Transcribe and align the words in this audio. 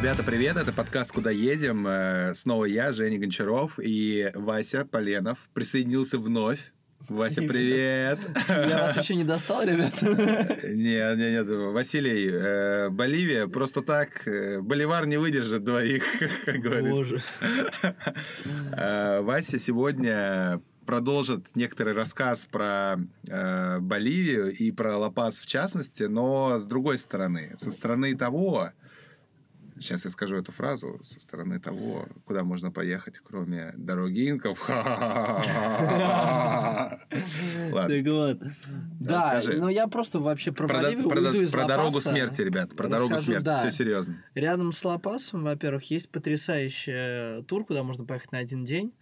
Ребята, 0.00 0.22
привет! 0.22 0.56
Это 0.56 0.72
подкаст 0.72 1.12
«Куда 1.12 1.30
едем?» 1.30 1.86
Э, 1.86 2.32
Снова 2.34 2.64
я, 2.64 2.90
Женя 2.94 3.18
Гончаров 3.18 3.78
и 3.78 4.32
Вася 4.34 4.86
Поленов 4.86 5.50
присоединился 5.52 6.18
вновь. 6.18 6.72
Вася, 7.10 7.42
привет! 7.42 8.18
Я 8.48 8.78
вас 8.86 8.96
еще 8.96 9.14
не 9.14 9.24
достал, 9.24 9.62
ребят? 9.62 9.92
Нет, 10.00 11.18
нет, 11.18 11.18
нет. 11.18 11.46
Василий, 11.50 12.30
э, 12.32 12.88
Боливия 12.88 13.46
просто 13.46 13.82
так, 13.82 14.26
э, 14.26 14.62
Боливар 14.62 15.04
не 15.04 15.18
выдержит 15.18 15.64
двоих, 15.64 16.02
как 16.46 16.60
говорится. 16.60 16.90
Боже. 16.90 17.22
Э, 18.72 19.20
Вася 19.20 19.58
сегодня 19.58 20.62
продолжит 20.86 21.54
некоторый 21.54 21.92
рассказ 21.92 22.46
про 22.50 22.96
э, 23.28 23.78
Боливию 23.80 24.50
и 24.50 24.70
про 24.72 24.96
Ла-Пас 24.96 25.38
в 25.40 25.46
частности, 25.46 26.04
но 26.04 26.58
с 26.58 26.64
другой 26.64 26.96
стороны, 26.96 27.54
со 27.58 27.70
стороны 27.70 28.16
того, 28.16 28.70
сейчас 29.80 30.04
я 30.04 30.10
скажу 30.10 30.36
эту 30.36 30.52
фразу, 30.52 31.00
со 31.02 31.20
стороны 31.20 31.58
того, 31.58 32.06
куда 32.24 32.44
можно 32.44 32.70
поехать, 32.70 33.18
кроме 33.18 33.72
дороги 33.76 34.30
инков. 34.30 34.68
Так 37.70 38.06
вот. 38.06 38.38
Да, 39.00 39.42
но 39.56 39.68
я 39.68 39.86
просто 39.88 40.20
вообще 40.20 40.52
про 40.52 40.68
Про, 40.68 41.66
дорогу 41.66 42.00
смерти, 42.00 42.42
ребят, 42.42 42.74
про 42.76 42.88
дорогу 42.88 43.16
смерти, 43.16 43.50
все 43.60 43.72
серьезно. 43.72 44.22
Рядом 44.34 44.72
с 44.72 44.84
Ла-Пасом, 44.84 45.44
во-первых, 45.44 45.90
есть 45.90 46.10
потрясающий 46.10 47.42
тур, 47.44 47.64
куда 47.64 47.82
можно 47.82 48.04
поехать 48.04 48.32
на 48.32 48.38
один 48.38 48.64
день. 48.64 48.92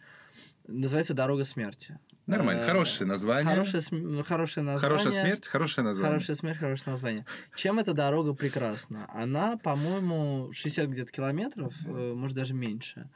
Называется 0.67 1.15
«Дорога 1.15 1.45
смерти». 1.45 1.99
Нормально, 2.29 2.63
Э, 2.63 2.67
хорошее 2.67 3.09
название. 3.09 3.45
Хорошее, 3.55 3.81
см- 3.81 4.23
хорошее 4.25 4.65
название. 4.65 4.99
Хорошая 4.99 5.13
смерть, 5.25 5.47
хорошее 5.49 5.85
название. 5.87 6.13
Хорошая 6.13 6.37
смерть, 6.37 6.59
хорошее 6.59 6.91
название. 6.93 7.27
Чем 7.57 7.79
эта 7.79 7.95
дорога 7.95 8.35
прекрасна? 8.35 9.09
Она, 9.13 9.57
по-моему, 9.57 10.51
60 10.53 10.89
где-то 10.91 11.11
километров, 11.11 11.75
э, 11.87 12.13
может 12.15 12.37
даже 12.37 12.55
меньше. 12.55 13.09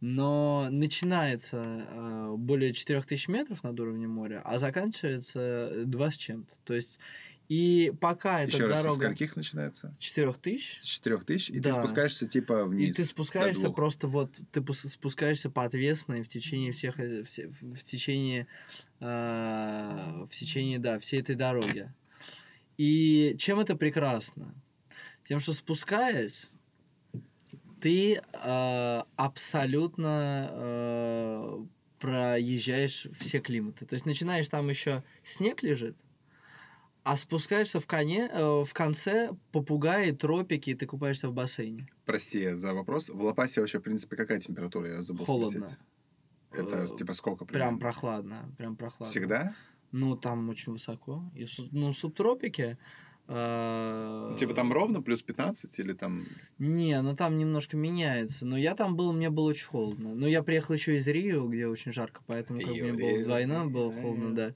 Но 0.00 0.68
начинается 0.70 1.56
э, 1.88 2.34
более 2.36 2.72
4000 2.74 3.30
метров 3.30 3.62
над 3.62 3.80
уровнем 3.80 4.10
моря, 4.10 4.42
а 4.44 4.58
заканчивается 4.58 5.84
2 5.86 6.10
с 6.10 6.16
чем-то. 6.16 6.52
То 6.64 6.74
есть, 6.74 6.98
и 7.48 7.92
пока 8.00 8.42
эта 8.42 8.52
Еще 8.52 8.66
раз, 8.66 8.80
с 8.80 8.82
дорога... 8.82 9.04
скольких 9.06 9.36
начинается? 9.36 9.94
4000, 9.98 10.80
С 10.82 10.86
4000, 10.86 11.50
и 11.50 11.54
ты 11.54 11.60
Да. 11.60 11.72
спускаешься 11.84 12.26
типа 12.26 12.64
вниз. 12.64 12.90
и 12.90 12.92
ты 12.92 13.04
спускаешься 13.04 13.70
просто 13.70 14.08
вот, 14.08 14.32
ты 14.52 14.60
пус- 14.60 14.88
спускаешься 14.88 15.48
по 15.50 15.64
отвесной 15.64 16.22
в 16.22 16.28
течение 16.28 16.72
всех, 16.72 16.98
э, 16.98 17.22
в 17.24 17.84
течение, 17.84 18.46
э, 19.00 20.24
в 20.24 20.30
течение, 20.34 20.78
да, 20.78 20.98
всей 20.98 21.20
этой 21.20 21.34
дороги. 21.36 21.92
И 22.78 23.36
чем 23.38 23.60
это 23.60 23.76
прекрасно? 23.76 24.54
Тем, 25.28 25.40
что 25.40 25.52
спускаясь, 25.52 26.46
ты 27.80 28.14
э, 28.32 29.02
абсолютно 29.16 30.48
э, 30.52 31.64
проезжаешь 31.98 33.06
все 33.18 33.38
климаты. 33.40 33.86
То 33.86 33.94
есть 33.94 34.06
начинаешь 34.06 34.48
там 34.48 34.68
еще 34.68 35.02
снег 35.24 35.62
лежит, 35.62 35.96
а 37.06 37.16
спускаешься 37.16 37.78
в, 37.78 37.86
коне, 37.86 38.28
э, 38.32 38.64
в 38.64 38.74
конце 38.74 39.30
попугаи, 39.52 40.10
тропики, 40.10 40.70
и 40.70 40.74
ты 40.74 40.86
купаешься 40.86 41.28
в 41.28 41.32
бассейне. 41.32 41.86
Прости 42.04 42.50
за 42.54 42.74
вопрос. 42.74 43.10
В 43.10 43.22
Лопасе 43.22 43.60
вообще, 43.60 43.78
в 43.78 43.82
принципе, 43.82 44.16
какая 44.16 44.40
температура? 44.40 44.88
Я 44.88 45.02
забыл 45.02 45.24
Холодно. 45.24 45.68
спросить. 45.68 45.78
Это 46.52 46.92
Э, 46.92 46.96
типа 46.96 47.14
сколько 47.14 47.44
Прям 47.44 47.78
прохладно, 47.78 48.52
прям 48.58 48.74
прохладно. 48.74 49.06
Всегда? 49.06 49.54
Ну, 49.92 50.16
там 50.16 50.48
очень 50.48 50.72
высоко. 50.72 51.22
И, 51.36 51.46
ну, 51.70 51.92
субтропики. 51.92 52.76
Э, 53.28 54.36
Типа 54.38 54.54
там 54.54 54.72
ровно 54.72 55.02
плюс 55.02 55.22
15 55.22 55.78
или 55.78 55.92
там... 55.92 56.24
Не, 56.58 57.00
ну 57.02 57.16
там 57.16 57.38
немножко 57.38 57.76
меняется. 57.76 58.46
Но 58.46 58.56
я 58.56 58.74
там 58.74 58.96
был, 58.96 59.12
мне 59.12 59.30
было 59.30 59.50
очень 59.50 59.66
холодно. 59.66 60.14
Но 60.14 60.26
я 60.26 60.42
приехал 60.42 60.74
еще 60.74 60.96
из 60.96 61.06
Рио, 61.06 61.46
где 61.46 61.66
очень 61.66 61.92
жарко, 61.92 62.20
поэтому 62.26 62.60
как 62.60 62.70
мне 62.70 62.92
было 62.92 63.08
Рио. 63.08 63.20
вдвойне 63.22 63.64
было 63.64 63.92
холодно, 63.92 64.34
да. 64.34 64.54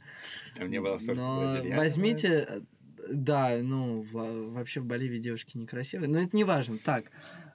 Там 0.56 0.70
не 0.70 0.80
было 0.80 0.98
Но 1.08 1.56
возьмите, 1.76 2.62
да, 3.10 3.58
ну, 3.62 4.02
вообще 4.12 4.80
в 4.80 4.86
Боливии 4.86 5.18
девушки 5.18 5.56
некрасивые, 5.58 6.08
но 6.08 6.20
это 6.20 6.36
не 6.36 6.44
важно. 6.44 6.78
Так, 6.78 7.06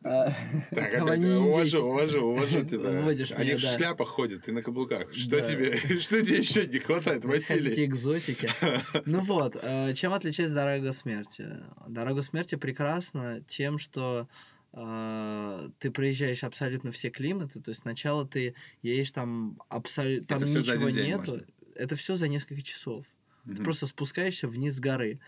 э, 0.04 0.30
Так, 0.72 0.94
опять, 0.94 1.24
увожу, 1.24 1.84
увожу, 1.86 2.26
увожу 2.26 2.66
тебя. 2.66 2.90
Они 2.90 3.50
меня, 3.50 3.58
в 3.58 3.62
да. 3.62 3.76
шляпах 3.78 4.10
ходят 4.10 4.48
и 4.48 4.52
на 4.52 4.62
каблуках. 4.62 5.14
Что 5.14 5.40
Да. 5.40 5.42
тебе, 5.42 5.78
что 6.00 6.22
тебе 6.26 6.38
еще 6.40 6.68
не 6.68 6.80
хватает, 6.80 7.24
Василий? 7.26 7.86
экзотики. 7.86 8.50
Ну 9.06 9.22
вот, 9.22 9.56
э, 9.62 9.94
чем 9.94 10.14
отличается 10.14 10.56
дорога 10.56 10.92
смерти? 10.92 11.48
Дорога 11.88 12.22
смерти 12.22 12.56
прекрасна 12.56 13.42
тем, 13.48 13.78
что 13.78 14.28
э, 14.74 15.70
ты 15.80 15.92
проезжаешь 15.92 16.44
абсолютно 16.44 16.92
все 16.92 17.10
климаты, 17.10 17.62
то 17.62 17.70
есть 17.70 17.82
сначала 17.82 18.28
ты 18.28 18.56
едешь 18.82 19.12
там 19.12 19.60
абсолютно, 19.70 20.28
там 20.28 20.44
ничего 20.44 20.90
нету, 20.90 21.42
это 21.76 21.96
все 21.96 22.16
за 22.16 22.28
несколько 22.28 22.62
часов. 22.62 23.06
Ты 23.54 23.62
Мгм, 23.62 23.64
просто 23.64 23.86
спускаешься 23.88 24.48
вниз 24.48 24.76
с 24.76 24.80
горы. 24.80 25.20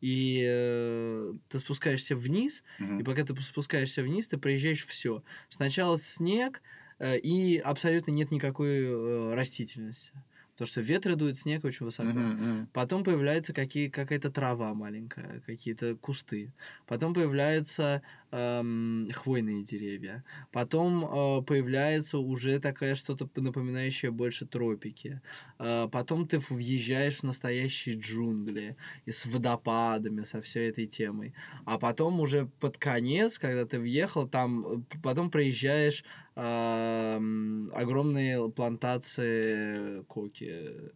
И 0.00 0.42
э, 0.46 1.32
ты 1.48 1.58
спускаешься 1.58 2.16
вниз, 2.16 2.62
мгм. 2.78 2.98
и 2.98 3.02
пока 3.02 3.24
ты 3.24 3.34
спускаешься 3.40 4.02
вниз, 4.02 4.28
ты 4.28 4.36
проезжаешь 4.38 4.84
все. 4.84 5.22
Сначала 5.48 5.98
снег, 5.98 6.62
э, 6.98 7.18
и 7.18 7.58
абсолютно 7.58 8.10
нет 8.10 8.30
никакой 8.30 8.84
э, 8.84 9.34
растительности. 9.34 10.12
Потому 10.52 10.68
что 10.68 10.80
ветры 10.82 11.16
дуют, 11.16 11.38
снег 11.38 11.64
очень 11.64 11.86
высоко. 11.86 12.26
Мгм. 12.26 12.68
Потом 12.72 13.04
появляется 13.04 13.54
какие, 13.54 13.88
какая-то 13.88 14.30
трава 14.30 14.74
маленькая, 14.74 15.40
какие-то 15.46 15.96
кусты. 15.96 16.52
Потом 16.86 17.14
появляются 17.14 18.02
эм, 18.30 19.08
хвойные 19.12 19.64
деревья. 19.64 20.24
Потом 20.52 21.04
э, 21.04 21.42
появляется 21.42 22.18
уже 22.18 22.58
такая 22.60 22.94
что-то 22.94 23.28
напоминающее 23.40 24.10
больше 24.10 24.46
тропики. 24.46 25.20
Э, 25.58 25.88
потом 25.90 26.26
ты 26.26 26.38
въезжаешь 26.38 27.18
в 27.18 27.22
настоящие 27.22 27.96
джунгли 27.96 28.76
и 29.06 29.12
с 29.12 29.26
водопадами, 29.26 30.24
со 30.24 30.40
всей 30.40 30.70
этой 30.70 30.86
темой. 30.86 31.34
А 31.64 31.78
потом 31.78 32.20
уже 32.20 32.46
под 32.60 32.78
конец, 32.78 33.38
когда 33.38 33.64
ты 33.64 33.78
въехал, 33.78 34.28
там 34.28 34.66
э, 34.66 34.98
потом 35.02 35.30
проезжаешь 35.30 36.04
эм, 36.34 37.70
огромные 37.74 38.50
плантации 38.50 40.02
коки 40.04 40.92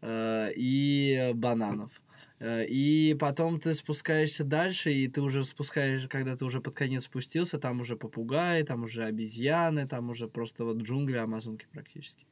э, 0.00 0.52
и 0.56 1.32
бананов. 1.34 2.01
Э, 2.42 2.66
И 2.66 3.14
потом 3.14 3.60
ты 3.60 3.72
спускаешься 3.72 4.42
дальше, 4.42 4.92
и 4.92 5.06
ты 5.06 5.20
уже 5.20 5.44
спускаешь, 5.44 6.08
когда 6.08 6.36
ты 6.36 6.44
уже 6.44 6.60
под 6.60 6.74
конец 6.74 7.04
спустился, 7.04 7.58
там 7.58 7.80
уже 7.80 7.96
попугаи, 7.96 8.64
там 8.64 8.82
уже 8.82 9.04
обезьяны, 9.04 9.86
там 9.86 10.10
уже 10.10 10.26
просто 10.26 10.64
вот 10.64 10.78
джунгли 10.78 11.18
Амазонки 11.18 11.66
практически. 11.72 12.26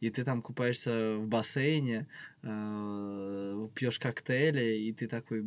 И 0.00 0.10
ты 0.10 0.22
там 0.22 0.42
купаешься 0.42 1.16
в 1.16 1.26
бассейне, 1.26 2.06
пьешь 2.42 3.98
коктейли, 3.98 4.78
и 4.80 4.92
ты 4.92 5.08
такой, 5.08 5.44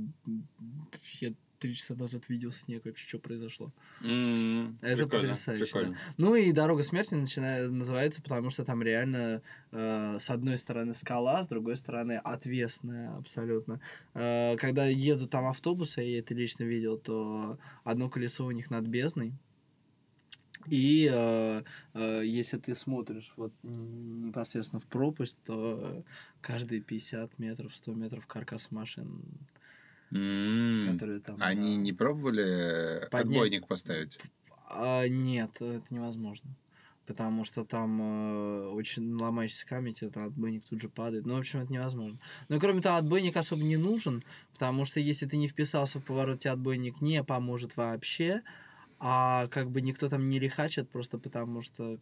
три 1.62 1.76
часа 1.76 1.94
назад 1.94 2.28
видел 2.28 2.52
снег, 2.52 2.86
вообще 2.86 3.08
что 3.08 3.20
произошло? 3.20 3.72
М, 4.04 4.80
Это 4.82 5.04
прикольно, 5.04 5.30
потрясающе, 5.30 5.66
прикольно. 5.66 5.98
Ну 6.18 6.36
и 6.36 6.52
дорога 6.52 6.82
смерти 6.82 7.14
начинает, 7.14 7.72
называется, 7.72 8.22
потому 8.24 8.50
что 8.50 8.66
там 8.66 8.82
реально 8.82 9.44
э, 9.72 10.18
с 10.20 10.30
одной 10.32 10.58
стороны 10.58 10.96
скала, 10.96 11.44
с 11.44 11.48
другой 11.48 11.76
стороны 11.76 12.14
отвесная 12.14 13.16
абсолютно. 13.16 13.80
Э, 14.16 14.58
когда 14.58 14.88
едут 14.88 15.30
там 15.30 15.46
автобусы, 15.46 16.02
я 16.02 16.20
это 16.20 16.34
лично 16.34 16.64
видел, 16.64 16.98
то 16.98 17.60
одно 17.84 18.10
колесо 18.10 18.44
у 18.44 18.52
них 18.52 18.72
над 18.72 18.88
бездной. 18.88 19.34
И 20.68 21.10
э, 21.12 21.64
э, 21.94 22.22
если 22.26 22.58
ты 22.58 22.76
смотришь 22.76 23.34
вот 23.36 23.54
непосредственно 23.64 24.80
в 24.80 24.86
пропасть, 24.88 25.38
то 25.46 26.04
каждые 26.42 26.82
50 26.82 27.38
метров, 27.40 27.76
100 27.76 27.94
метров 27.94 28.26
каркас 28.26 28.72
машин, 28.72 29.22
Которые 30.11 31.22
там... 31.22 31.37
Они 31.40 31.75
да. 31.78 31.81
не 31.81 31.93
пробовали 31.93 33.08
Поднять. 33.09 33.35
отбойник 33.35 33.67
поставить? 33.67 34.19
А, 34.67 35.08
нет, 35.08 35.52
это 35.61 35.85
невозможно. 35.90 36.49
Потому 37.05 37.43
что 37.43 37.66
там 37.66 38.02
э, 38.02 38.67
очень 38.67 39.16
ломаешься 39.16 39.66
камень, 39.66 39.96
это 39.99 40.25
отбойник 40.25 40.66
тут 40.66 40.81
же 40.81 40.90
падает. 40.90 41.25
Ну, 41.25 41.35
в 41.35 41.40
общем, 41.40 41.61
это 41.61 41.73
невозможно. 41.73 42.19
Ну 42.47 42.58
и 42.58 42.59
кроме 42.59 42.81
того, 42.81 42.97
отбойник 42.97 43.35
особо 43.37 43.63
не 43.63 43.78
нужен, 43.78 44.22
потому 44.53 44.85
что 44.85 44.99
если 44.99 45.25
ты 45.25 45.37
не 45.37 45.47
вписался 45.47 45.99
в 45.99 46.05
поворот, 46.05 46.41
тебе 46.41 46.52
отбойник 46.52 47.02
не 47.02 47.23
поможет 47.23 47.75
вообще. 47.75 48.41
А 48.99 49.47
как 49.47 49.72
бы 49.72 49.81
никто 49.81 50.09
там 50.09 50.29
не 50.29 50.40
лихачит, 50.40 50.90
просто 50.90 51.17
потому 51.17 51.61
что 51.61 51.97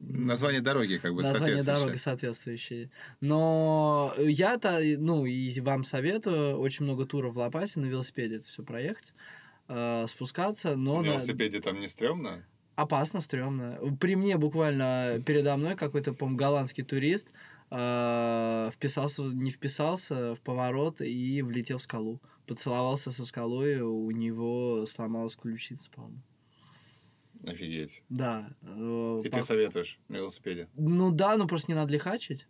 Название 0.00 0.62
дороги 0.62 0.96
как 0.96 1.14
бы 1.14 1.22
название 1.22 1.62
дороги 1.62 1.96
соответствующее. 1.98 2.90
Но 3.20 4.14
я-то, 4.18 4.80
ну, 4.98 5.26
и 5.26 5.60
вам 5.60 5.84
советую, 5.84 6.56
очень 6.58 6.86
много 6.86 7.04
туров 7.04 7.34
в 7.34 7.38
Лопасе 7.38 7.80
на 7.80 7.84
велосипеде 7.86 8.36
это 8.36 8.48
все 8.48 8.62
проехать, 8.62 9.12
э, 9.68 10.06
спускаться, 10.08 10.74
но 10.74 10.96
На 10.96 11.02
на- 11.02 11.06
велосипеде 11.12 11.60
там 11.60 11.80
не 11.80 11.86
стрёмно? 11.88 12.46
опасно, 12.76 13.20
стрёмно. 13.20 13.78
При 14.00 14.16
мне 14.16 14.38
буквально 14.38 15.22
передо 15.26 15.54
мной 15.58 15.76
какой-то, 15.76 16.14
по 16.14 16.26
голландский 16.28 16.82
турист 16.82 17.28
э, 17.70 18.70
вписался, 18.72 19.22
не 19.22 19.50
вписался 19.50 20.34
в 20.34 20.40
поворот 20.40 21.02
и 21.02 21.42
влетел 21.42 21.76
в 21.78 21.82
скалу. 21.82 22.20
Поцеловался 22.46 23.10
со 23.10 23.26
скалой, 23.26 23.80
у 23.82 24.10
него 24.10 24.86
сломалась 24.86 25.36
ключица, 25.36 25.90
по-моему. 25.90 26.22
Офигеть. 27.44 28.02
Да. 28.08 28.50
э, 28.62 29.22
И 29.24 29.28
по- 29.30 29.38
ты 29.38 29.42
советуешь 29.44 29.98
на 30.08 30.16
велосипеде? 30.16 30.68
Ну 30.76 31.10
да, 31.10 31.36
ну 31.36 31.46
просто 31.46 31.70
не 31.70 31.74
надо 31.76 31.92
лихачить. 31.92 32.46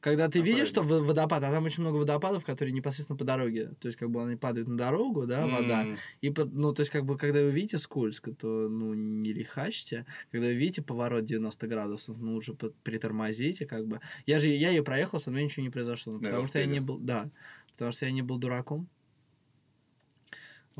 Когда 0.00 0.30
ты 0.30 0.40
А 0.40 0.42
видишь, 0.42 0.68
что 0.68 0.80
водопад, 0.82 1.42
а 1.44 1.50
там 1.50 1.64
очень 1.66 1.82
много 1.82 1.96
водопадов, 1.96 2.42
которые 2.42 2.72
непосредственно 2.72 3.18
по 3.18 3.24
дороге. 3.24 3.72
То 3.80 3.88
есть, 3.88 3.98
как 3.98 4.10
бы 4.10 4.24
они 4.24 4.34
падают 4.36 4.66
на 4.66 4.78
дорогу, 4.78 5.26
да, 5.26 5.46
вода. 5.46 5.82
М, 5.82 5.98
И, 6.22 6.30
ну, 6.30 6.72
то 6.72 6.80
есть, 6.80 6.90
как 6.90 7.04
бы, 7.04 7.18
когда 7.18 7.40
вы 7.42 7.50
видите 7.50 7.76
скользко, 7.76 8.32
то, 8.34 8.46
ну, 8.70 8.94
не 8.94 9.34
лихачьте. 9.34 10.06
Когда 10.32 10.46
вы 10.46 10.54
видите 10.54 10.80
поворот 10.80 11.26
90 11.26 11.66
градусов, 11.66 12.16
ну, 12.18 12.34
уже 12.36 12.54
притормозите, 12.54 13.66
как 13.66 13.86
бы. 13.86 14.00
Я 14.24 14.38
же, 14.38 14.48
я 14.48 14.70
ее 14.70 14.82
проехал, 14.82 15.20
со 15.20 15.30
мной 15.30 15.44
ничего 15.44 15.64
не 15.64 15.70
произошло. 15.70 16.14
ну, 16.14 16.20
потому 16.20 16.46
что 16.46 16.58
я 16.60 16.64
не 16.64 16.80
был, 16.80 16.98
да, 16.98 17.30
потому 17.72 17.92
что 17.92 18.06
я 18.06 18.12
не 18.12 18.22
был 18.22 18.38
дураком. 18.38 18.88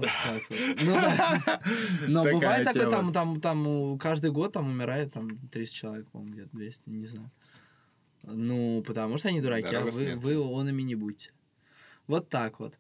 Вот 0.01 0.09
так 0.25 0.43
вот. 0.49 0.59
Ну 0.83 0.95
да. 0.95 1.61
Но 2.09 2.25
Такая 2.25 2.35
бывает 2.41 2.67
такое, 2.67 2.91
там, 2.91 3.13
там, 3.13 3.41
там 3.41 3.99
каждый 3.99 4.31
год 4.31 4.53
там 4.53 4.69
умирает 4.69 5.13
там 5.13 5.39
300 5.49 5.75
человек, 5.75 6.09
по-моему, 6.11 6.33
где-то 6.33 6.51
200, 6.53 6.89
не 6.89 7.07
знаю. 7.07 7.31
Ну, 8.23 8.83
потому 8.87 9.19
что 9.19 9.29
они 9.29 9.41
дураки, 9.41 9.75
а 9.75 9.81
вы, 9.81 9.93
смерти. 9.93 10.23
вы 10.23 10.37
онами 10.37 10.83
не 10.83 10.95
будьте. 10.95 11.33
Вот 12.07 12.29
так 12.29 12.61
вот. 12.61 12.75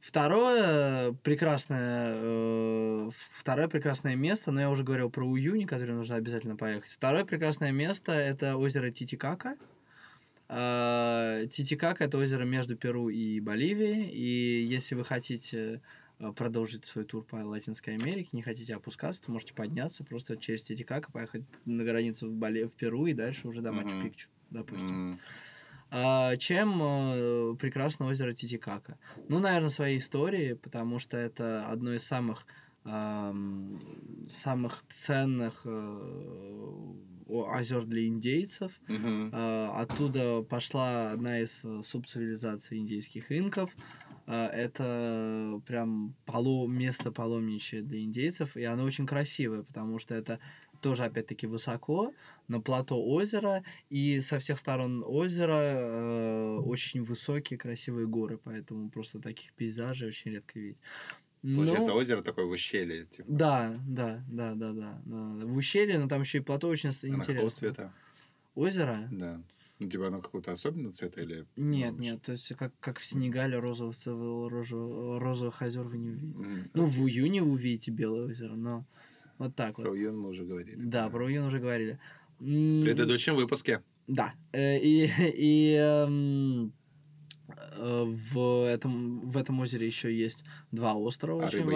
Второе 0.00 1.12
прекрасное, 1.22 2.12
э, 2.14 3.10
второе 3.38 3.68
прекрасное 3.68 4.16
место, 4.16 4.50
но 4.50 4.60
я 4.60 4.70
уже 4.70 4.82
говорил 4.82 5.08
про 5.08 5.26
Уюни, 5.26 5.64
которое 5.64 5.94
нужно 5.94 6.16
обязательно 6.16 6.56
поехать. 6.56 6.90
Второе 6.90 7.24
прекрасное 7.24 7.72
место 7.72 8.12
это 8.12 8.56
озеро 8.56 8.90
Титикака. 8.90 9.56
Э, 10.48 11.46
Титикака 11.50 12.04
это 12.04 12.18
озеро 12.18 12.44
между 12.44 12.76
Перу 12.76 13.08
и 13.08 13.40
Боливией, 13.40 14.08
и 14.10 14.64
если 14.64 14.94
вы 14.94 15.04
хотите 15.04 15.56
э, 15.58 15.78
продолжить 16.36 16.84
свой 16.84 17.04
тур 17.04 17.24
по 17.24 17.36
Латинской 17.36 17.94
Америке, 17.94 18.30
не 18.32 18.42
хотите 18.42 18.74
опускаться, 18.74 19.22
то 19.22 19.32
можете 19.32 19.54
подняться 19.54 20.04
просто 20.04 20.36
через 20.36 20.62
Титикака, 20.62 21.10
поехать 21.12 21.42
на 21.64 21.84
границу 21.84 22.30
в, 22.30 22.34
Боли... 22.34 22.64
в 22.64 22.72
Перу 22.72 23.06
и 23.06 23.12
дальше 23.14 23.48
уже 23.48 23.60
до 23.60 23.72
Мгм. 23.72 23.82
Мачу-Пикчу, 23.84 24.28
допустим. 24.50 25.12
м, 25.12 25.20
А, 25.90 26.36
чем 26.36 26.80
э, 26.82 27.56
прекрасно 27.58 28.06
озеро 28.06 28.32
Титикака? 28.32 28.98
Ну, 29.28 29.38
наверное, 29.38 29.68
своей 29.70 29.98
историей, 29.98 30.54
потому 30.54 30.98
что 30.98 31.16
это 31.16 31.66
одно 31.66 31.94
из 31.94 32.04
самых 32.04 32.46
ам, 32.84 33.80
самых 34.28 34.84
ценных 34.90 35.62
э, 35.64 36.94
озер 37.28 37.84
для 37.86 38.06
индейцев. 38.06 38.80
мгм. 38.88 39.30
А, 39.32 39.80
Оттуда 39.82 40.42
пошла 40.42 41.10
одна 41.12 41.40
из 41.40 41.64
э, 41.64 41.82
субцивилизаций 41.82 42.78
индейских 42.78 43.30
инков. 43.32 43.74
А, 44.26 44.48
Это 44.48 45.60
прям 45.66 46.14
поло, 46.24 46.66
место 46.68 47.12
паломничье 47.12 47.82
для 47.82 48.00
индейцев, 48.00 48.56
и 48.56 48.64
оно 48.64 48.84
очень 48.84 49.06
красивое, 49.06 49.62
потому 49.62 49.98
что 49.98 50.14
это 50.14 50.38
тоже, 50.80 51.04
опять-таки, 51.04 51.46
высоко, 51.46 52.12
на 52.48 52.60
плато 52.60 53.02
озера, 53.02 53.64
и 53.90 54.20
со 54.20 54.38
всех 54.38 54.58
сторон 54.58 55.02
озера 55.06 55.60
э, 55.60 56.56
очень 56.58 57.02
высокие, 57.02 57.58
красивые 57.58 58.06
горы, 58.06 58.38
поэтому 58.42 58.90
просто 58.90 59.18
таких 59.18 59.52
пейзажей 59.54 60.08
очень 60.08 60.32
редко 60.32 60.58
видеть. 60.58 60.78
Получается, 61.42 61.90
Ну, 61.90 61.96
озеро 61.96 62.22
такое 62.22 62.46
в 62.46 62.50
ущелье, 62.50 63.04
типа. 63.06 63.28
да, 63.30 63.78
да, 63.86 64.24
да, 64.28 64.54
да, 64.54 64.72
да, 64.72 65.00
да. 65.04 65.46
В 65.46 65.56
ущелье, 65.56 65.98
но 65.98 66.08
там 66.08 66.20
еще 66.22 66.38
и 66.38 66.40
плато 66.42 66.68
очень 66.68 66.92
с- 66.92 67.04
Оно 67.04 67.18
какого 67.18 67.32
интересно. 67.32 67.58
цвета? 67.58 67.92
Озеро? 68.54 69.08
Да. 69.10 69.40
Ну, 69.80 69.88
типа 69.88 70.06
оно 70.06 70.20
какого-то 70.20 70.52
особенного 70.52 70.92
цвета 70.92 71.20
или... 71.22 71.46
Нет, 71.56 71.94
ну, 71.96 71.98
нет, 72.02 72.22
то 72.22 72.32
есть 72.32 72.48
как, 72.56 72.72
как 72.78 72.98
в 73.00 73.04
Сенегале 73.04 73.58
розовых, 73.58 73.96
цев- 73.96 74.48
розовых, 74.48 75.20
розовых 75.20 75.62
озер 75.62 75.82
вы 75.88 75.98
не 75.98 76.10
увидите. 76.10 76.44
м, 76.44 76.70
Ну, 76.74 76.84
в 76.86 76.96
июне 77.08 77.42
вы 77.42 77.52
увидите 77.52 77.90
Белое 77.90 78.26
озеро, 78.26 78.54
но 78.54 78.86
вот 79.38 79.56
так 79.56 79.74
Про 79.76 79.90
вот. 79.90 79.94
Юн 79.96 80.16
мы 80.18 80.28
уже 80.28 80.44
говорили. 80.44 80.76
Да, 80.76 81.08
про 81.08 81.28
июнь 81.28 81.44
уже 81.46 81.58
говорили. 81.58 81.98
В 82.38 82.82
предыдущем 82.84 83.34
выпуске. 83.34 83.82
Да. 84.06 84.34
э, 84.52 84.78
И, 84.78 85.06
и 85.34 85.72
эм, 85.74 86.72
э, 87.48 88.04
в, 88.06 88.64
этом, 88.68 89.28
в 89.28 89.36
этом 89.36 89.58
озере 89.60 89.86
еще 89.86 90.14
есть 90.16 90.44
два 90.70 90.94
острова 90.94 91.42
А 91.42 91.46
очень 91.46 91.58
есть? 91.58 91.66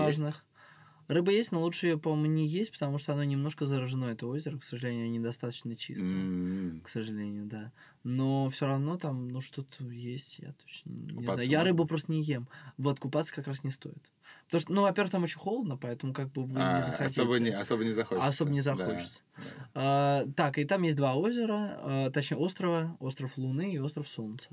Рыба 1.09 1.33
есть, 1.33 1.53
но 1.53 1.63
лучше 1.63 1.87
ее, 1.89 1.99
по-моему, 1.99 2.27
не 2.35 2.47
есть, 2.47 2.71
потому 2.73 2.99
что 2.99 3.15
оно 3.15 3.25
немножко 3.25 3.65
заражено, 3.65 4.07
это 4.07 4.27
озеро, 4.27 4.59
к 4.59 4.65
сожалению, 4.65 5.11
недостаточно 5.11 5.75
чистое. 5.75 6.05
М, 6.07 6.81
К 6.85 6.89
сожалению, 6.89 7.47
да. 7.47 7.73
Но 8.05 8.49
все 8.51 8.67
равно 8.67 8.99
там, 8.99 9.29
ну, 9.29 9.41
что-то 9.41 9.85
есть, 9.85 10.39
я 10.39 10.53
точно 10.53 10.91
не 10.91 11.15
Купаться 11.15 11.35
знаю. 11.35 11.49
Я 11.49 11.59
можно? 11.61 11.71
рыбу 11.73 11.87
просто 11.87 12.13
не 12.13 12.23
ем. 12.23 12.47
Вот, 12.77 13.01
купаться 13.01 13.35
как 13.35 13.47
раз 13.47 13.65
не 13.65 13.71
стоит. 13.71 14.03
Потому 14.47 14.61
что, 14.61 14.73
ну, 14.73 14.83
во-первых, 14.83 15.11
там 15.11 15.23
очень 15.25 15.39
холодно, 15.39 15.79
поэтому 15.79 16.13
как 16.13 16.31
бы 16.33 16.45
вы 16.45 16.61
а, 16.61 16.77
не 16.77 16.83
захотите. 16.83 17.23
особо 17.23 17.39
не, 17.39 17.51
особо 17.51 17.85
не 17.85 17.93
захочется. 17.93 18.29
Особо 18.31 18.51
не 18.51 18.61
Да, 18.61 18.75
захочется. 18.77 19.21
да. 19.39 19.45
А, 19.75 20.27
так, 20.37 20.59
и 20.59 20.65
там 20.67 20.83
есть 20.83 20.97
два 20.97 21.15
озера, 21.15 21.79
а, 21.83 22.11
точнее, 22.11 22.37
острова, 22.39 22.97
остров 23.01 23.37
Луны 23.39 23.73
и 23.73 23.79
остров 23.79 24.09
Солнца. 24.09 24.51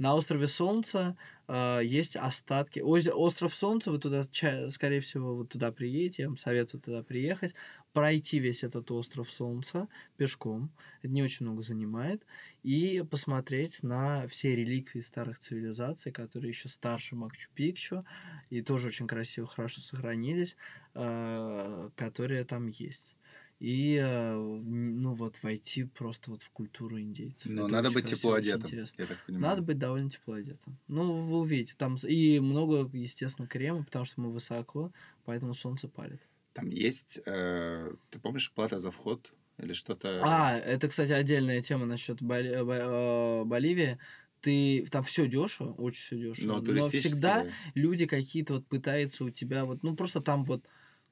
На 0.00 0.14
острове 0.14 0.48
Солнца 0.48 1.14
а, 1.46 1.80
есть 1.80 2.16
остатки. 2.16 2.80
Озе- 2.80 3.12
остров 3.12 3.54
Солнца, 3.54 3.90
вы 3.90 3.98
туда, 3.98 4.22
скорее 4.22 5.00
всего, 5.00 5.36
вот 5.36 5.50
туда 5.50 5.72
приедете, 5.72 6.22
я 6.22 6.28
вам 6.28 6.38
советую 6.38 6.80
туда 6.80 7.02
приехать, 7.02 7.54
пройти 7.92 8.38
весь 8.38 8.64
этот 8.64 8.90
остров 8.92 9.30
Солнца 9.30 9.88
пешком, 10.16 10.70
это 11.02 11.12
не 11.12 11.22
очень 11.22 11.44
много 11.44 11.60
занимает, 11.60 12.24
и 12.62 13.04
посмотреть 13.10 13.82
на 13.82 14.26
все 14.28 14.56
реликвии 14.56 15.02
старых 15.02 15.38
цивилизаций, 15.38 16.12
которые 16.12 16.48
еще 16.48 16.70
старше 16.70 17.14
Макчу-Пикчу, 17.14 18.06
и 18.48 18.62
тоже 18.62 18.88
очень 18.88 19.06
красиво, 19.06 19.46
хорошо 19.46 19.82
сохранились, 19.82 20.56
а, 20.94 21.90
которые 21.94 22.46
там 22.46 22.68
есть. 22.68 23.16
И, 23.60 23.94
э, 23.96 24.34
ну 24.34 25.12
вот, 25.14 25.38
войти 25.42 25.84
просто 25.84 26.30
вот 26.30 26.42
в 26.42 26.50
культуру 26.50 26.98
индейцев. 26.98 27.46
Но 27.46 27.64
Это 27.64 27.72
надо 27.74 27.90
быть 27.90 28.04
красиво, 28.06 28.16
тепло 28.16 28.32
одетым, 28.32 28.62
интересно. 28.62 29.02
я 29.02 29.06
так 29.06 29.18
понимаю. 29.18 29.50
Надо 29.50 29.62
быть 29.62 29.78
довольно 29.78 30.10
тепло 30.10 30.34
одетым. 30.34 30.78
Ну, 30.88 31.12
вы 31.12 31.38
увидите, 31.38 31.74
там 31.76 31.96
и 31.96 32.40
много, 32.40 32.88
естественно, 32.96 33.46
крема, 33.46 33.84
потому 33.84 34.06
что 34.06 34.20
мы 34.22 34.32
высоко, 34.32 34.92
поэтому 35.26 35.52
солнце 35.52 35.88
палит. 35.88 36.20
Там 36.54 36.68
есть, 36.70 37.20
э, 37.26 37.92
ты 38.10 38.18
помнишь, 38.18 38.50
плата 38.50 38.78
за 38.80 38.90
вход 38.90 39.32
или 39.58 39.74
что-то? 39.74 40.22
А, 40.22 40.56
это, 40.56 40.88
кстати, 40.88 41.12
отдельная 41.12 41.60
тема 41.62 41.86
насчет 41.86 42.22
Боли- 42.22 42.62
Бо- 42.64 43.42
э, 43.42 43.44
Боливии. 43.44 43.98
Ты 44.40 44.86
там 44.90 45.04
все 45.04 45.26
дешево, 45.26 45.72
очень 45.74 46.00
все 46.00 46.16
дешево. 46.16 46.60
но 46.60 46.72
Но, 46.72 46.88
всегда 46.88 47.46
люди 47.74 48.06
какие-то 48.06 48.54
вот 48.54 48.66
пытаются 48.66 49.24
у 49.24 49.30
тебя 49.30 49.66
вот, 49.66 49.82
ну 49.82 49.94
просто 49.94 50.22
там 50.22 50.44
вот, 50.44 50.64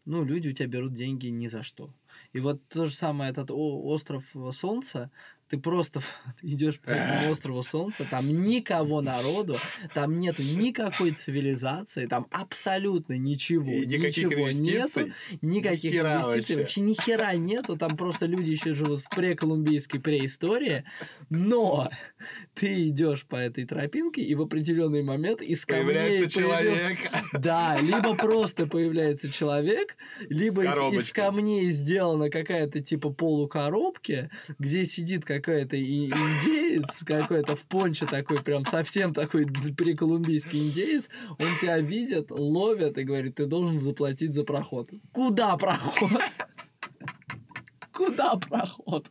ну 0.07 0.25
люди 0.25 0.49
у 0.49 0.53
тебя 0.53 0.67
берут 0.67 0.95
деньги 0.95 1.27
ни 1.29 1.47
за 1.47 1.63
что. 1.63 1.93
И 2.33 2.41
вот 2.41 2.67
то 2.69 2.87
же 2.87 2.95
самое 2.95 3.31
этот 3.31 3.51
о- 3.51 3.83
остров 3.85 4.25
Солнца, 4.53 5.11
ты 5.49 5.59
просто 5.59 6.01
идешь 6.43 6.79
по 6.81 6.91
этому 6.91 7.31
острову 7.31 7.63
Солнца, 7.63 8.07
там 8.11 8.43
никого 8.43 9.01
народу, 9.01 9.59
там 9.95 10.19
нету 10.19 10.43
никакой 10.43 11.13
цивилизации, 11.13 12.07
там 12.07 12.27
абсолютно 12.31 13.15
ничего, 13.19 13.71
И 13.71 13.87
никаких 13.87 14.27
ничего 14.27 14.51
нету, 14.51 15.01
никаких 15.43 15.93
Ни 15.95 15.99
инвестиций, 15.99 16.37
вообще. 16.37 16.57
вообще 16.59 16.81
ни 16.83 16.95
хера 16.95 17.35
нету, 17.35 17.77
там 17.77 17.97
просто 17.97 18.27
люди 18.27 18.51
еще 18.51 18.75
живут 18.75 19.01
в 19.01 19.09
преколумбийской 19.11 20.01
преистории, 20.01 20.85
но 21.31 21.91
ты 22.55 22.89
идешь 22.89 23.25
по 23.27 23.37
этой 23.37 23.65
тропинке, 23.65 24.23
и 24.23 24.35
в 24.35 24.43
определенный 24.43 25.03
момент 25.03 25.41
из 25.41 25.65
камней 25.65 25.85
Появляется 25.87 26.41
человек. 26.41 26.99
да, 27.33 27.79
либо 27.81 28.15
просто 28.15 28.67
появляется 28.67 29.31
человек, 29.31 29.97
либо 30.29 30.65
из- 30.65 31.07
из, 31.07 31.13
камней 31.13 31.71
сделана 31.71 32.31
какая-то 32.31 32.81
типа 32.81 33.11
полукоробки, 33.11 34.31
где 34.59 34.85
сидит 34.85 35.25
какой-то 35.41 35.81
индеец, 35.81 37.03
какой-то 37.05 37.57
в 37.57 37.63
понче 37.65 38.07
такой, 38.07 38.43
прям 38.43 38.65
совсем 38.67 39.15
такой 39.15 39.47
преколумбийский 39.47 40.69
индеец, 40.69 41.09
он 41.39 41.49
тебя 41.61 41.79
видит, 41.79 42.31
ловит 42.31 42.99
и 42.99 43.05
говорит, 43.05 43.37
ты 43.37 43.47
должен 43.47 43.79
заплатить 43.79 44.35
за 44.35 44.45
проход. 44.45 44.91
Куда 45.13 45.57
проход? 45.57 46.23
Куда 47.99 48.37
проход? 48.49 49.11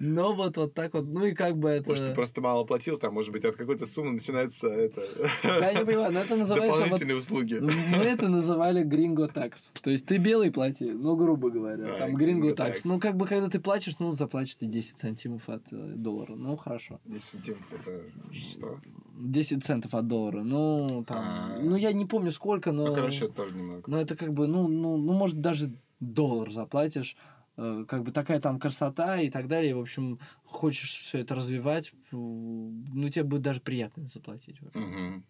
Но 0.00 0.34
вот, 0.34 0.56
вот 0.56 0.74
так 0.74 0.92
вот, 0.94 1.06
ну 1.06 1.24
и 1.24 1.32
как 1.34 1.56
бы 1.56 1.68
это... 1.68 1.88
Может, 1.88 2.08
ты 2.08 2.14
просто 2.14 2.40
мало 2.40 2.64
платил, 2.64 2.98
там, 2.98 3.14
может 3.14 3.30
быть, 3.30 3.44
от 3.44 3.54
какой-то 3.54 3.86
суммы 3.86 4.10
начинается 4.10 4.66
это... 4.66 5.02
Я 5.44 5.72
не 5.72 5.84
понимаю, 5.84 6.12
но 6.12 6.20
это 6.20 6.34
называется... 6.36 6.68
вот- 6.68 6.82
Дополнительные 6.82 7.16
услуги. 7.16 7.54
Мы 7.54 8.02
это 8.02 8.28
называли 8.28 8.82
гринго 8.82 9.28
такс. 9.28 9.70
То 9.82 9.90
есть 9.90 10.04
ты 10.04 10.16
белый 10.16 10.50
плати, 10.50 10.90
ну, 10.90 11.14
грубо 11.14 11.50
говоря. 11.50 11.86
Да, 11.86 11.98
там 11.98 12.14
гринго 12.16 12.54
такс. 12.54 12.84
Ну, 12.84 12.98
как 12.98 13.16
бы, 13.16 13.26
когда 13.26 13.48
ты 13.48 13.60
платишь, 13.60 13.94
ну, 14.00 14.12
заплатишь 14.14 14.56
ты 14.56 14.66
10 14.66 14.98
сантимов 14.98 15.48
от 15.48 15.62
э, 15.70 15.76
доллара. 15.94 16.34
Ну, 16.34 16.56
хорошо. 16.56 16.98
10 17.04 17.22
сантимов 17.22 17.72
это 17.72 18.02
что? 18.34 18.80
10 19.20 19.64
центов 19.64 19.94
от 19.94 20.08
доллара. 20.08 20.42
Ну, 20.42 21.04
там... 21.06 21.18
А. 21.18 21.58
Ну, 21.62 21.76
я 21.76 21.92
не 21.92 22.04
помню 22.04 22.32
сколько, 22.32 22.72
но... 22.72 22.86
Ну, 22.86 22.94
короче, 22.94 23.26
это 23.26 23.34
тоже 23.34 23.54
немного. 23.54 23.82
Но 23.86 24.00
это 24.00 24.16
как 24.16 24.32
бы, 24.32 24.48
ну, 24.48 24.66
ну, 24.66 24.96
ну, 24.96 25.12
может, 25.12 25.40
даже 25.40 25.70
доллар 26.00 26.50
заплатишь. 26.52 27.16
Э, 27.58 27.84
Как 27.86 28.02
бы 28.04 28.12
такая 28.12 28.40
там 28.40 28.58
красота 28.58 29.20
и 29.20 29.30
так 29.30 29.48
далее. 29.48 29.74
В 29.74 29.80
общем, 29.80 30.18
хочешь 30.44 30.94
все 30.94 31.18
это 31.18 31.34
развивать, 31.34 31.92
ну, 32.10 33.08
тебе 33.10 33.24
будет 33.24 33.42
даже 33.42 33.60
приятно 33.60 34.06
заплатить. 34.06 34.60
Мгм. 34.74 35.24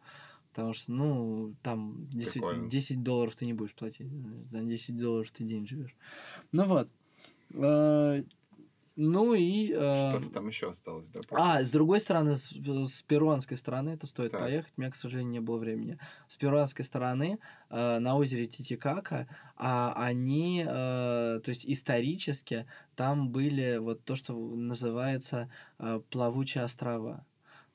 Потому 0.50 0.72
что, 0.72 0.92
ну, 0.92 1.54
там 1.62 2.08
10, 2.08 2.34
Прикольно. 2.34 2.70
10 2.70 3.02
долларов 3.02 3.34
ты 3.34 3.46
не 3.46 3.52
будешь 3.52 3.74
платить. 3.74 4.10
За 4.50 4.60
10 4.60 4.96
долларов 4.96 5.30
ты 5.30 5.44
день 5.44 5.66
живешь. 5.66 5.96
Ну 6.52 6.64
вот. 6.64 6.88
Ну 9.00 9.32
и... 9.32 9.72
э, 9.72 10.10
Что-то 10.10 10.28
там 10.30 10.48
еще 10.48 10.70
осталось, 10.70 11.08
да? 11.08 11.20
а, 11.30 11.62
с 11.62 11.70
другой 11.70 12.00
стороны, 12.00 12.34
с, 12.34 12.48
с 12.50 13.02
перуанской 13.02 13.56
стороны, 13.56 13.90
это 13.90 14.08
стоит 14.08 14.32
Так. 14.32 14.40
поехать, 14.40 14.72
у 14.76 14.80
меня, 14.80 14.90
к 14.90 14.96
сожалению, 14.96 15.30
не 15.34 15.40
было 15.40 15.56
времени. 15.58 16.00
С 16.28 16.36
перуанской 16.36 16.84
стороны 16.84 17.38
э, 17.70 17.98
на 18.00 18.16
озере 18.16 18.48
Титикака, 18.48 19.28
а, 19.54 19.92
они, 19.94 20.64
э, 20.66 21.40
то 21.44 21.48
есть 21.48 21.64
исторически, 21.64 22.66
там 22.96 23.28
были 23.30 23.76
вот 23.76 24.02
то, 24.02 24.16
что 24.16 24.34
называется 24.34 25.48
э, 25.78 26.00
плавучие 26.10 26.64
острова. 26.64 27.24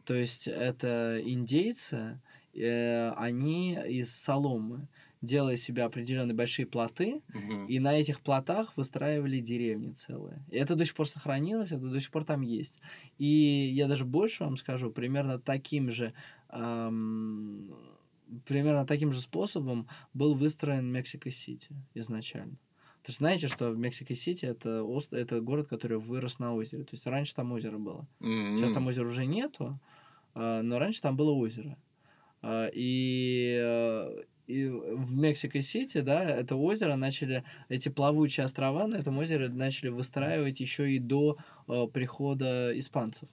То 0.04 0.16
есть 0.16 0.50
это 0.50 1.22
индейцы, 1.24 2.20
э, 2.54 3.12
они 3.12 3.76
из 3.88 4.14
соломы 4.14 4.90
делая 5.24 5.56
себе 5.56 5.84
определенные 5.84 6.36
большие 6.36 6.66
плоты, 6.66 7.22
Мгм. 7.34 7.66
и 7.68 7.80
на 7.80 7.94
этих 8.00 8.20
плотах 8.20 8.78
выстраивали 8.78 9.40
деревни 9.40 9.92
целые. 9.94 10.44
И 10.52 10.58
это 10.58 10.76
до 10.76 10.86
сих 10.86 10.94
пор 10.94 11.08
сохранилось, 11.08 11.72
это 11.72 11.88
до 11.90 12.00
сих 12.00 12.12
пор 12.12 12.26
там 12.26 12.42
есть. 12.42 12.80
И 13.18 13.72
я 13.74 13.88
даже 13.88 14.06
больше 14.06 14.44
вам 14.44 14.58
скажу, 14.58 14.92
примерно 14.92 15.40
таким 15.40 15.90
же 15.92 16.14
ам, 16.50 17.64
примерно 18.46 18.86
таким 18.86 19.12
же 19.12 19.20
способом 19.22 19.88
был 20.14 20.34
выстроен 20.36 20.92
Мексико-Сити 20.92 21.70
изначально. 21.96 22.58
То 23.04 23.10
есть 23.10 23.20
знаете, 23.20 23.48
что 23.48 23.72
в 23.72 23.78
Мексико-Сити 23.78 24.46
это, 24.46 24.84
ост- 24.84 25.14
это 25.14 25.42
город, 25.42 25.68
который 25.68 25.98
вырос 26.00 26.40
на 26.40 26.54
озере. 26.56 26.84
То 26.84 26.94
есть 26.96 27.06
раньше 27.06 27.36
там 27.36 27.52
озеро 27.52 27.78
было. 27.78 28.08
М-м. 28.22 28.58
Сейчас 28.58 28.72
там 28.74 28.88
озера 28.88 29.08
уже 29.08 29.26
нету, 29.26 29.80
а, 30.36 30.62
но 30.62 30.80
раньше 30.80 31.02
там 31.02 31.16
было 31.18 31.32
озеро. 31.32 31.78
А, 32.42 32.68
И, 32.74 33.58
э, 33.62 34.24
и 34.48 34.68
в 34.68 35.16
Мексико-Сити, 35.16 36.02
да, 36.02 36.24
это 36.24 36.56
озеро 36.56 36.96
начали, 36.96 37.44
эти 37.70 37.90
плавучие 37.90 38.46
острова 38.46 38.88
на 38.88 38.96
этом 38.96 39.18
озере 39.18 39.50
начали 39.50 39.90
выстраивать 39.90 40.60
еще 40.60 40.92
и 40.92 41.00
до 41.00 41.38
э, 41.68 41.88
прихода 41.92 42.78
испанцев. 42.78 43.30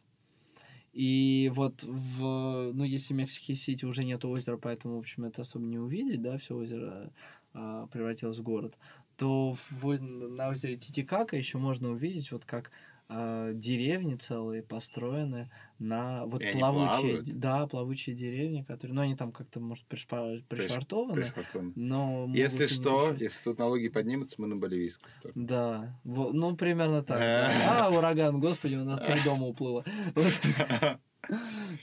И 0.92 1.50
вот 1.54 1.82
в, 1.84 2.72
ну, 2.72 2.84
если 2.84 3.14
в 3.14 3.16
Мексико-Сити 3.16 3.84
уже 3.84 4.04
нет 4.04 4.24
озера, 4.24 4.56
поэтому, 4.56 4.96
в 4.96 5.00
общем, 5.00 5.24
это 5.24 5.42
особо 5.42 5.64
не 5.64 5.78
увидеть, 5.78 6.20
да, 6.20 6.36
все 6.36 6.56
озеро 6.56 7.12
а, 7.52 7.86
превратилось 7.86 8.38
в 8.38 8.42
город, 8.42 8.76
то 9.16 9.56
в, 9.70 10.00
на 10.00 10.48
озере 10.48 10.76
Титикака 10.76 11.36
еще 11.36 11.58
можно 11.58 11.90
увидеть, 11.90 12.32
вот 12.32 12.44
как 12.44 12.72
а, 13.12 13.52
деревни 13.52 14.14
целые 14.14 14.62
построены 14.62 15.50
на 15.80 16.26
вот 16.26 16.42
И 16.42 16.52
плавучие, 16.52 17.22
да, 17.22 17.66
плавучие 17.66 18.14
деревни, 18.14 18.62
которые, 18.62 18.94
ну, 18.94 19.02
они 19.02 19.16
там 19.16 19.32
как-то, 19.32 19.58
может, 19.58 19.84
пришпа- 19.88 20.44
пришвартованы, 20.48 21.14
Пришвартован. 21.22 21.72
но... 21.74 22.30
Если 22.32 22.66
что, 22.68 23.06
мешать. 23.08 23.20
если 23.20 23.44
тут 23.44 23.58
налоги 23.58 23.88
поднимутся, 23.88 24.36
мы 24.38 24.46
на 24.46 24.56
боливийскую 24.56 25.10
сторону. 25.18 25.46
Да, 25.46 26.00
во- 26.04 26.32
ну, 26.32 26.56
примерно 26.56 27.02
так. 27.02 27.18
да. 27.18 27.50
А, 27.86 27.90
ураган, 27.90 28.38
господи, 28.40 28.76
у 28.76 28.84
нас 28.84 29.00
три 29.00 29.20
дома 29.24 29.46
уплыло. 29.46 29.84
Вот. 30.14 30.32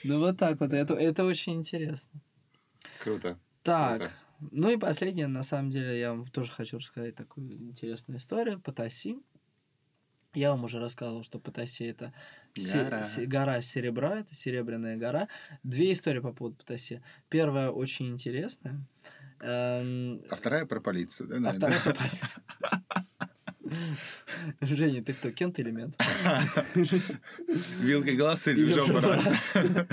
Ну, 0.04 0.18
вот 0.18 0.36
так 0.36 0.60
вот, 0.60 0.72
это, 0.72 0.94
это 0.94 1.24
очень 1.24 1.54
интересно. 1.54 2.20
Круто. 3.02 3.38
Так, 3.62 3.98
Круто. 3.98 4.12
ну 4.50 4.70
и 4.70 4.76
последнее, 4.76 5.26
на 5.28 5.42
самом 5.42 5.70
деле, 5.70 5.98
я 5.98 6.10
вам 6.10 6.26
тоже 6.26 6.50
хочу 6.50 6.78
рассказать 6.78 7.14
такую 7.14 7.52
интересную 7.52 8.18
историю. 8.18 8.60
Патаси. 8.60 9.18
Я 10.34 10.50
вам 10.50 10.64
уже 10.64 10.78
рассказывал, 10.78 11.22
что 11.22 11.38
Патаси 11.38 11.84
это 11.84 12.12
Гора. 12.54 13.04
се- 13.04 13.26
гора 13.26 13.62
серебра, 13.62 14.20
это 14.20 14.34
серебряная 14.34 14.96
гора. 14.96 15.28
Две 15.62 15.92
истории 15.92 16.20
по 16.20 16.32
поводу 16.32 16.56
Патаси. 16.56 17.00
Первая 17.28 17.70
очень 17.70 18.08
интересная. 18.10 18.80
Эм, 19.40 20.22
А 20.30 20.34
вторая 20.36 20.66
про 20.66 20.80
полицию, 20.80 21.28
да, 21.28 21.36
а 21.36 21.40
наверное? 21.40 21.78
вторая 21.78 21.94
про- 21.94 22.10
Женя, 24.60 25.02
ты 25.04 25.12
кто, 25.14 25.30
Кент 25.30 25.58
или 25.60 25.70
мент? 25.70 25.96
Вилкой 27.80 28.16
глаз 28.16 28.48
или 28.48 28.72
в 28.72 29.00
раз? 29.00 29.54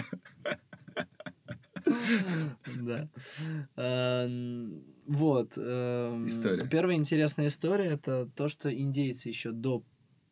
Да. 2.81 3.07
Эм, 3.75 4.83
Вот. 5.05 5.53
эм, 5.55 6.25
История. 6.25 6.67
Первая 6.67 6.95
интересная 6.97 7.47
история 7.47 7.85
это 7.91 8.25
то, 8.35 8.49
что 8.49 8.73
индейцы 8.73 9.29
еще 9.29 9.51
до 9.51 9.83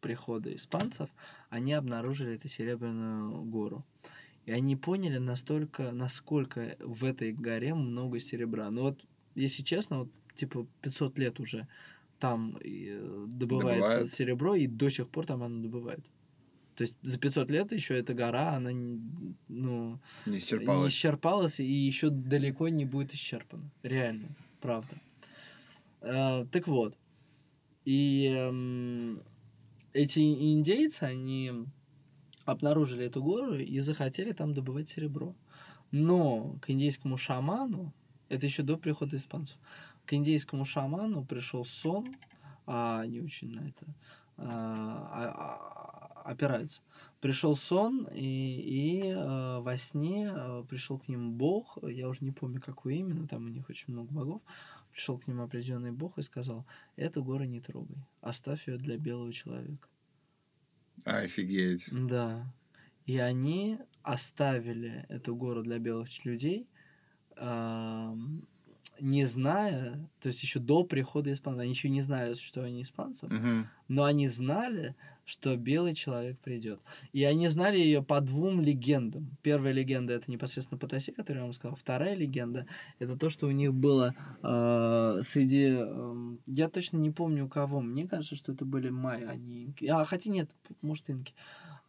прихода 0.04 0.54
испанцев, 0.56 1.10
они 1.50 1.74
обнаружили 1.74 2.36
эту 2.36 2.48
серебряную 2.50 3.42
гору. 3.44 3.84
И 4.46 4.52
они 4.52 4.76
поняли 4.76 5.18
настолько, 5.20 5.92
насколько 5.94 6.76
в 6.80 7.06
этой 7.06 7.32
горе 7.32 7.74
много 7.74 8.20
серебра. 8.20 8.70
Ну 8.70 8.82
вот, 8.82 9.06
если 9.36 9.64
честно, 9.64 10.00
вот 10.00 10.10
типа 10.36 10.68
500 10.82 11.18
лет 11.20 11.40
уже 11.40 11.68
там 12.20 12.58
э, 12.58 13.26
добывается 13.28 13.96
Добывают. 14.00 14.12
серебро, 14.12 14.56
и 14.56 14.68
до 14.68 14.90
сих 14.90 15.08
пор 15.08 15.26
там 15.26 15.44
оно 15.44 15.62
добывает. 15.64 16.04
То 16.76 16.84
есть 16.84 16.98
за 17.04 17.18
500 17.20 17.52
лет 17.52 17.72
еще 17.72 17.98
эта 17.98 18.14
гора, 18.14 18.56
она, 18.56 18.74
не- 18.74 19.36
ну, 19.48 20.00
Не 20.26 20.32
не 20.34 20.38
исчерпалось. 20.40 20.94
исчерпалась 20.94 21.60
и 21.60 21.64
еще 21.88 22.10
далеко 22.10 22.68
не 22.70 22.86
будет 22.86 23.14
исчерпана. 23.14 23.70
Реально, 23.84 24.28
правда. 24.60 24.96
Э, 26.02 26.46
так 26.52 26.68
вот. 26.68 26.98
И 27.86 28.26
эм, 28.26 29.22
эти 29.94 30.20
индейцы, 30.20 31.04
они 31.04 31.52
обнаружили 32.46 33.06
эту 33.06 33.24
гору 33.24 33.58
и 33.58 33.80
захотели 33.80 34.32
там 34.32 34.54
добывать 34.54 34.90
серебро. 34.90 35.36
Но 35.92 36.58
к 36.62 36.70
индейскому 36.70 37.18
шаману, 37.18 37.94
это 38.28 38.46
еще 38.46 38.64
до 38.64 38.78
прихода 38.78 39.16
испанцев, 39.18 39.58
к 40.06 40.14
индейскому 40.14 40.66
шаману 40.66 41.24
пришел 41.24 41.64
сон, 41.66 42.08
а 42.66 43.02
они 43.02 43.22
очень 43.22 43.54
на 43.54 43.68
это 43.68 43.96
а, 44.38 45.10
а, 45.12 46.24
а, 46.26 46.32
опираются. 46.32 46.82
Пришел 47.22 47.56
сон, 47.56 48.08
и, 48.12 48.20
и 48.20 49.04
э, 49.06 49.60
во 49.60 49.78
сне 49.78 50.30
э, 50.36 50.64
пришел 50.68 51.00
к 51.00 51.08
ним 51.08 51.38
бог, 51.38 51.78
я 51.84 52.10
уже 52.10 52.26
не 52.26 52.32
помню, 52.32 52.60
какой 52.60 52.98
именно, 52.98 53.28
там 53.30 53.46
у 53.46 53.50
них 53.50 53.70
очень 53.70 53.94
много 53.94 54.12
богов. 54.12 54.42
Пришел 54.94 55.18
к 55.18 55.28
ним 55.28 55.42
определенный 55.42 55.92
бог 55.92 56.20
и 56.20 56.22
сказал: 56.22 56.68
Эту 56.96 57.24
гору 57.24 57.46
не 57.46 57.60
трогай, 57.60 57.98
оставь 58.22 58.68
ее 58.68 58.78
для 58.78 58.98
белого 58.98 59.34
человека. 59.34 59.90
Офигеть. 61.04 61.90
Да. 61.92 62.54
И 63.08 63.18
они 63.18 63.80
оставили 64.04 65.06
эту 65.10 65.36
гору 65.36 65.64
для 65.64 65.80
белых 65.80 66.24
людей, 66.26 66.68
не 69.04 69.26
зная, 69.26 70.10
то 70.22 70.28
есть 70.30 70.42
еще 70.44 70.60
до 70.60 70.84
прихода 70.86 71.32
испанцев, 71.34 71.62
они 71.62 71.72
еще 71.72 71.90
не 71.90 72.02
знали 72.02 72.32
о 72.32 72.36
существовании 72.36 72.84
испанцев, 72.84 73.30
Мгм. 73.30 73.68
но 73.90 74.06
они 74.06 74.30
знали, 74.30 74.96
что 75.26 75.56
белый 75.58 75.94
человек 75.94 76.40
придет. 76.40 76.80
И 77.12 77.24
они 77.26 77.50
знали 77.50 77.78
ее 77.78 78.02
по 78.02 78.22
двум 78.22 78.62
легендам. 78.62 79.28
Первая 79.42 79.74
легенда 79.74 80.14
это 80.14 80.32
непосредственно 80.32 80.78
Патаси, 80.80 81.12
которую 81.12 81.42
я 81.42 81.44
вам 81.44 81.54
сказал. 81.54 81.76
Вторая 81.76 82.16
легенда 82.16 82.66
это 83.00 83.18
то, 83.18 83.30
что 83.30 83.48
у 83.48 83.52
них 83.52 83.74
было 83.74 84.16
э, 84.42 85.22
среди. 85.24 85.64
эм, 85.66 86.40
я 86.46 86.70
точно 86.70 86.98
не 86.98 87.12
помню 87.12 87.46
у 87.46 87.50
кого. 87.50 87.82
Мне 87.82 88.08
кажется, 88.08 88.36
что 88.38 88.54
это 88.54 88.64
были 88.66 88.90
майя, 88.90 89.30
а 89.30 89.36
не 89.36 89.66
инки. 89.66 89.86
А, 89.86 90.06
хотя 90.06 90.30
нет, 90.30 90.50
может, 90.82 91.10
инки. 91.10 91.34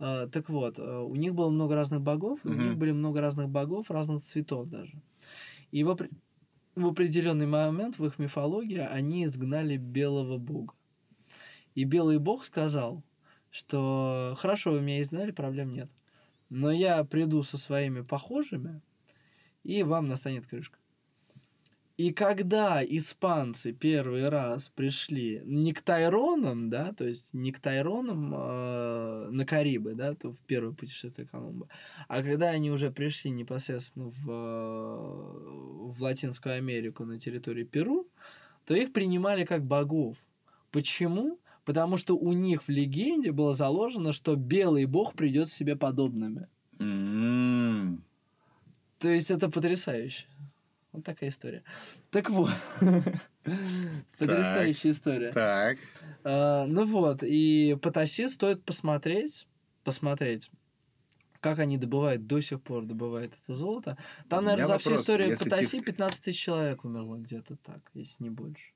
Э, 0.01 0.29
так 0.33 0.49
вот, 0.49 0.79
э, 0.81 0.99
у 0.99 1.15
них 1.15 1.35
было 1.35 1.49
много 1.51 1.75
разных 1.77 2.01
богов, 2.03 2.41
и 2.45 2.49
у 2.49 2.55
них 2.55 2.77
были 2.77 2.91
много 2.93 3.21
разных 3.21 3.49
богов, 3.49 3.91
разных 3.91 4.23
цветов 4.25 4.69
даже. 4.69 4.93
И 5.73 5.83
опре- 5.83 6.11
в 6.75 6.87
определенный 6.87 7.47
момент 7.47 7.99
в 7.99 8.07
их 8.07 8.19
мифологии 8.19 8.79
они 8.79 9.25
изгнали 9.25 9.77
белого 9.77 10.39
бога. 10.39 10.75
И 11.75 11.85
белый 11.85 12.19
бог 12.19 12.45
сказал, 12.45 13.03
что 13.51 14.35
хорошо, 14.39 14.73
вы 14.73 14.81
меня 14.81 15.01
изгнали, 15.01 15.31
проблем 15.31 15.73
нет. 15.73 15.91
Но 16.51 16.71
я 16.71 17.03
приду 17.05 17.43
со 17.43 17.57
своими 17.57 18.01
похожими, 18.01 18.81
и 19.63 19.83
вам 19.83 20.09
настанет 20.09 20.47
крышка. 20.47 20.79
И 21.97 22.13
когда 22.13 22.85
испанцы 22.85 23.73
первый 23.73 24.29
раз 24.29 24.69
пришли 24.69 25.41
не 25.45 25.73
к 25.73 25.81
Тайронам, 25.81 26.69
да, 26.69 26.93
то 26.93 27.07
есть 27.07 27.33
не 27.33 27.53
к 27.53 27.61
Тайронам 27.61 28.35
э, 28.35 29.29
на 29.31 29.47
Карибы, 29.47 29.95
да, 29.95 30.15
то 30.15 30.33
в 30.33 30.39
первое 30.41 30.73
путешествие 30.73 31.29
Колумба, 31.29 31.69
а 32.09 32.23
когда 32.25 32.51
они 32.51 32.73
уже 32.73 32.91
пришли 32.91 33.31
непосредственно 33.31 34.07
в, 34.07 34.29
э, 34.29 35.93
в 35.93 36.03
Латинскую 36.03 36.57
Америку 36.57 37.05
на 37.05 37.21
территории 37.21 37.63
Перу, 37.63 38.09
то 38.67 38.75
их 38.75 38.93
принимали 38.93 39.45
как 39.45 39.65
богов. 39.65 40.17
Почему? 40.73 41.39
Потому 41.65 41.97
что 41.97 42.17
у 42.17 42.33
них 42.33 42.65
в 42.65 42.69
легенде 42.71 43.31
было 43.31 43.55
заложено, 43.55 44.13
что 44.13 44.35
белый 44.35 44.87
бог 44.87 45.15
придет 45.15 45.49
себе 45.49 45.77
подобными. 45.77 46.49
М. 46.81 48.03
То 48.99 49.09
есть 49.11 49.31
это 49.31 49.49
потрясающе. 49.49 50.25
Вот 50.95 51.05
такая 51.05 51.31
история. 51.31 51.65
Так 52.11 52.31
вот. 52.31 52.51
Потрясающая 54.19 54.93
история. 54.93 55.33
Так. 55.33 55.79
А, 56.23 56.67
Ну 56.67 56.85
вот, 56.87 57.23
и 57.23 57.77
Патаси 57.83 58.29
стоит 58.29 58.65
посмотреть, 58.65 59.47
посмотреть, 59.83 60.51
как 61.41 61.59
они 61.59 61.77
добывают, 61.79 62.27
до 62.27 62.41
сих 62.41 62.63
пор 62.63 62.85
добывают 62.85 63.35
это 63.43 63.55
золото. 63.55 63.99
Там, 64.29 64.45
наверное, 64.45 64.67
за 64.69 64.79
всю 64.79 64.95
историю 64.95 65.37
Патаси 65.37 65.79
тех- 65.79 65.85
15 65.85 66.23
тысяч 66.23 66.41
человек 66.41 66.85
умерло 66.85 67.17
где-то 67.17 67.57
так, 67.57 67.81
если 67.93 68.23
не 68.25 68.31
больше. 68.31 68.71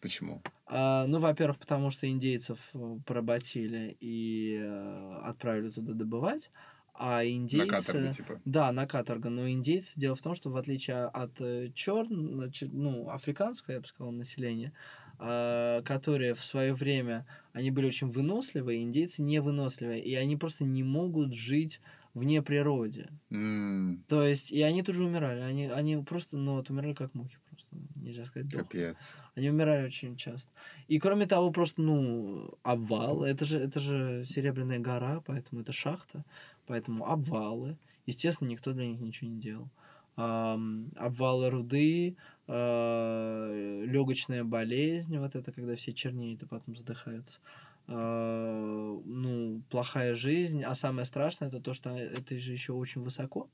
Почему? 0.00 0.42
А, 0.66 1.06
ну, 1.06 1.18
во-первых, 1.18 1.58
потому 1.58 1.90
что 1.90 2.08
индейцев 2.08 2.58
э, 2.74 2.96
поработили 3.06 3.96
и 4.00 4.58
э, 4.60 5.12
отправили 5.24 5.70
туда 5.70 5.92
добывать, 5.92 6.50
а 6.94 7.24
индейцы... 7.24 7.66
На 7.66 7.72
каторгу, 7.72 8.12
типа. 8.12 8.40
Да, 8.44 8.72
на 8.72 8.86
каторгу. 8.86 9.30
Но 9.30 9.48
индейцы, 9.48 9.98
дело 9.98 10.14
в 10.14 10.20
том, 10.20 10.34
что 10.34 10.50
в 10.50 10.56
отличие 10.56 11.04
от 11.04 11.36
черного, 11.74 12.50
ну, 12.60 13.08
африканского, 13.08 13.74
я 13.74 13.80
бы 13.80 13.86
сказал, 13.86 14.12
населения, 14.12 14.72
а, 15.18 15.82
которые 15.82 16.34
в 16.34 16.44
свое 16.44 16.74
время, 16.74 17.26
они 17.52 17.70
были 17.70 17.86
очень 17.86 18.08
выносливые, 18.08 18.82
индейцы 18.82 19.22
не 19.22 19.40
выносливые, 19.40 20.02
и 20.02 20.14
они 20.14 20.36
просто 20.36 20.64
не 20.64 20.82
могут 20.82 21.32
жить 21.32 21.80
вне 22.14 22.42
природе. 22.42 23.08
М, 23.30 24.04
То 24.08 24.22
есть, 24.22 24.50
и 24.50 24.60
они 24.62 24.82
тоже 24.82 25.04
умирали. 25.04 25.40
Они, 25.40 25.66
они 25.66 25.96
просто, 25.96 26.36
ну, 26.36 26.56
вот 26.56 26.68
умирали 26.70 26.92
как 26.92 27.14
мухи 27.14 27.38
просто. 27.48 27.76
Нельзя 27.96 28.24
сказать, 28.26 28.48
дохли. 28.48 28.62
Капец. 28.64 28.96
Они 29.34 29.48
умирали 29.48 29.86
очень 29.86 30.16
часто. 30.16 30.50
И 30.88 30.98
кроме 30.98 31.26
того, 31.26 31.50
просто, 31.50 31.80
ну, 31.80 32.58
обвал. 32.62 33.24
Это 33.24 33.44
же, 33.46 33.58
это 33.58 33.80
же 33.80 34.24
Серебряная 34.26 34.78
гора, 34.78 35.22
поэтому 35.24 35.62
это 35.62 35.72
шахта. 35.72 36.24
Поэтому 36.66 37.06
обвалы. 37.06 37.76
Естественно, 38.06 38.48
никто 38.48 38.72
для 38.72 38.86
них 38.86 39.00
ничего 39.00 39.30
не 39.30 39.40
делал. 39.40 39.68
Обвалы 40.16 41.50
руды, 41.50 42.16
легочная 42.46 44.44
болезнь, 44.44 45.18
вот 45.18 45.34
это 45.34 45.52
когда 45.52 45.74
все 45.74 45.92
чернеют 45.92 46.42
и 46.42 46.46
потом 46.46 46.76
задыхаются. 46.76 47.40
А, 47.88 49.00
ну, 49.04 49.62
плохая 49.68 50.14
жизнь, 50.14 50.62
а 50.62 50.74
самое 50.74 51.04
страшное 51.04 51.48
это 51.48 51.60
то, 51.60 51.74
что 51.74 51.90
это 51.90 52.38
же 52.38 52.52
еще 52.52 52.72
очень 52.74 53.02
высоко. 53.02 53.48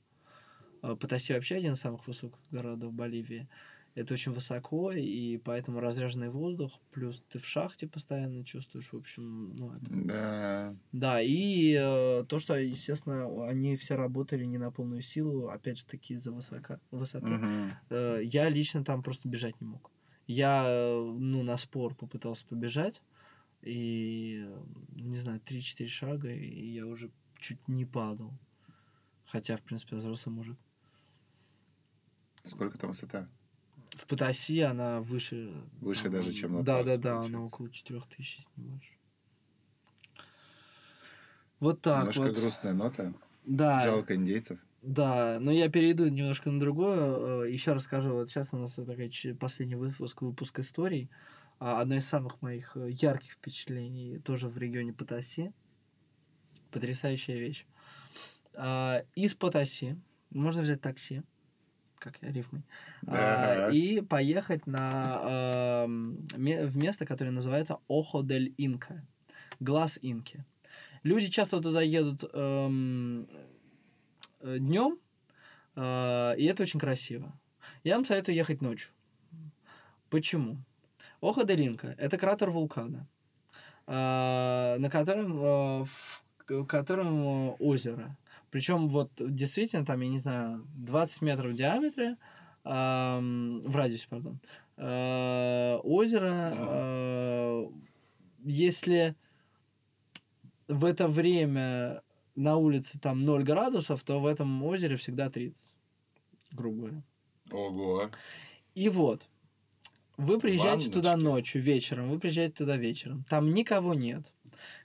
А, 0.81 0.95
Потаси 0.95 1.33
вообще 1.33 1.55
один 1.55 1.73
из 1.73 1.79
самых 1.79 2.05
высоких 2.07 2.39
городов 2.51 2.93
Боливии. 2.93 3.47
Это 3.95 4.13
очень 4.13 4.31
высоко, 4.31 4.91
и 4.91 5.37
поэтому 5.37 5.79
разряженный 5.79 6.29
воздух, 6.29 6.79
плюс 6.91 7.23
ты 7.29 7.39
в 7.39 7.45
шахте 7.45 7.87
постоянно 7.87 8.45
чувствуешь, 8.45 8.93
в 8.93 8.97
общем, 8.97 9.55
ну, 9.55 9.73
это 9.73 9.83
Да. 9.91 10.75
да, 10.91 11.21
и 11.21 11.73
э, 11.73 12.23
то, 12.27 12.39
что, 12.39 12.55
естественно, 12.55 13.47
они 13.47 13.77
все 13.77 13.95
работали 13.95 14.45
не 14.45 14.57
на 14.57 14.71
полную 14.71 15.01
силу, 15.03 15.49
опять 15.49 15.77
же 15.79 15.85
таки 15.85 16.15
из-за 16.15 16.31
высока, 16.31 16.81
высоты. 16.89 17.27
Мгм. 17.27 17.77
Э, 17.89 18.19
я 18.23 18.49
лично 18.49 18.83
там 18.83 19.03
просто 19.03 19.29
бежать 19.29 19.61
не 19.61 19.67
мог. 19.67 19.91
Я, 20.27 20.65
э, 20.67 20.99
ну, 20.99 21.43
на 21.43 21.57
спор 21.57 21.95
попытался 21.95 22.45
побежать, 22.47 23.03
и, 23.61 24.43
э, 24.47 24.63
не 24.91 25.19
знаю, 25.19 25.41
3-4 25.41 25.89
шага, 25.89 26.31
и 26.33 26.71
я 26.71 26.87
уже 26.87 27.11
чуть 27.39 27.67
не 27.67 27.85
падал. 27.85 28.33
Хотя, 29.25 29.57
в 29.57 29.63
принципе, 29.63 29.95
взрослый 29.97 30.35
мужик. 30.35 30.59
Сколько 32.43 32.77
там 32.77 32.89
высота? 32.89 33.29
В 33.99 34.07
Патаси 34.07 34.61
она 34.61 35.01
выше... 35.01 35.51
Выше 35.81 36.03
там, 36.03 36.13
даже, 36.13 36.31
чем 36.31 36.63
Да, 36.63 36.77
Ла-Пас, 36.77 36.85
да, 36.85 36.97
да, 36.97 37.19
она 37.25 37.43
около 37.43 37.69
4000, 37.69 38.37
если 38.37 38.49
не 38.55 38.63
больше. 38.63 38.93
Вот 41.59 41.81
так 41.81 41.99
Немножко 41.99 42.21
вот. 42.21 42.35
грустная 42.35 42.73
нота. 42.73 43.13
Да. 43.45 43.83
Жалко 43.83 44.15
индейцев. 44.15 44.57
Да, 44.81 45.37
но 45.41 45.51
я 45.51 45.69
перейду 45.69 46.07
немножко 46.07 46.49
на 46.49 46.61
другое. 46.61 47.43
Еще 47.49 47.73
расскажу. 47.73 48.13
Вот 48.13 48.29
сейчас 48.29 48.53
у 48.53 48.57
нас 48.57 48.71
такой 48.75 49.11
последний 49.37 49.75
выпуск, 49.75 50.21
выпуск 50.21 50.59
историй. 50.59 51.09
А, 51.59 51.81
Одно 51.81 51.95
из 51.95 52.07
самых 52.07 52.41
моих 52.41 52.77
э, 52.77 52.91
ярких 52.91 53.33
впечатлений 53.33 54.19
тоже 54.19 54.47
в 54.47 54.57
регионе 54.57 54.93
Патаси. 54.93 55.51
Потрясающая 56.71 57.37
вещь. 57.37 57.65
А, 58.53 59.03
Из 59.15 59.33
Патаси 59.33 59.97
можно 60.29 60.61
взять 60.61 60.79
такси, 60.79 61.23
как 61.99 62.17
я 62.21 62.31
рифмой, 62.31 62.63
а, 63.07 63.65
Ага. 63.67 63.75
и 63.75 64.01
поехать 64.01 64.65
на, 64.67 65.85
ме- 65.87 66.65
в 66.65 66.77
место, 66.77 67.05
которое 67.05 67.31
называется 67.31 67.77
Охо 67.87 68.21
дель 68.23 68.53
Инка. 68.57 69.05
Глаз 69.59 69.99
Инки. 70.01 70.43
Люди 71.03 71.27
часто 71.27 71.59
туда 71.61 71.81
едут 71.81 72.21
днем, 74.41 74.97
и 75.75 76.45
это 76.49 76.63
очень 76.63 76.79
красиво. 76.79 77.31
Я 77.83 77.95
вам 77.95 78.05
советую 78.05 78.35
ехать 78.35 78.61
ночью. 78.61 78.91
Почему? 80.09 80.57
Охо 81.21 81.43
дель 81.43 81.61
Инка– 81.67 81.95
это 81.97 82.17
кратер 82.17 82.49
вулкана, 82.49 83.05
а, 83.85 84.77
на 84.79 84.89
котором, 84.89 85.39
а, 85.41 85.85
в 85.85 86.65
котором 86.65 87.27
а, 87.27 87.51
озеро. 87.59 88.15
Причем 88.51 88.89
вот 88.89 89.11
действительно 89.17 89.85
там, 89.85 90.01
я 90.01 90.09
не 90.09 90.19
знаю, 90.19 90.65
20 90.75 91.21
метров 91.21 91.51
в 91.51 91.55
диаметре, 91.55 92.17
ам, 92.63 93.61
в 93.61 93.75
радиусе, 93.75 94.07
пардон, 94.09 94.39
а, 94.77 95.77
озеро, 95.83 96.53
а, 96.57 97.71
если 98.43 99.15
в 100.67 100.85
это 100.85 101.07
время 101.07 102.01
на 102.35 102.55
улице 102.55 102.99
там 102.99 103.21
0 103.21 103.43
градусов, 103.43 104.03
то 104.03 104.19
в 104.19 104.25
этом 104.25 104.63
озере 104.63 104.95
всегда 104.95 105.29
30, 105.29 105.75
грубо 106.53 106.77
говоря. 106.77 107.03
Ого. 107.51 108.09
И 108.75 108.89
вот, 108.89 109.27
вы 110.17 110.39
приезжаете 110.39 110.89
туда 110.89 111.11
Ванночки. 111.11 111.29
ночью, 111.29 111.61
вечером, 111.61 112.09
вы 112.09 112.19
приезжаете 112.19 112.55
туда 112.55 112.77
вечером, 112.77 113.25
там 113.29 113.53
никого 113.53 113.93
нет. 113.93 114.31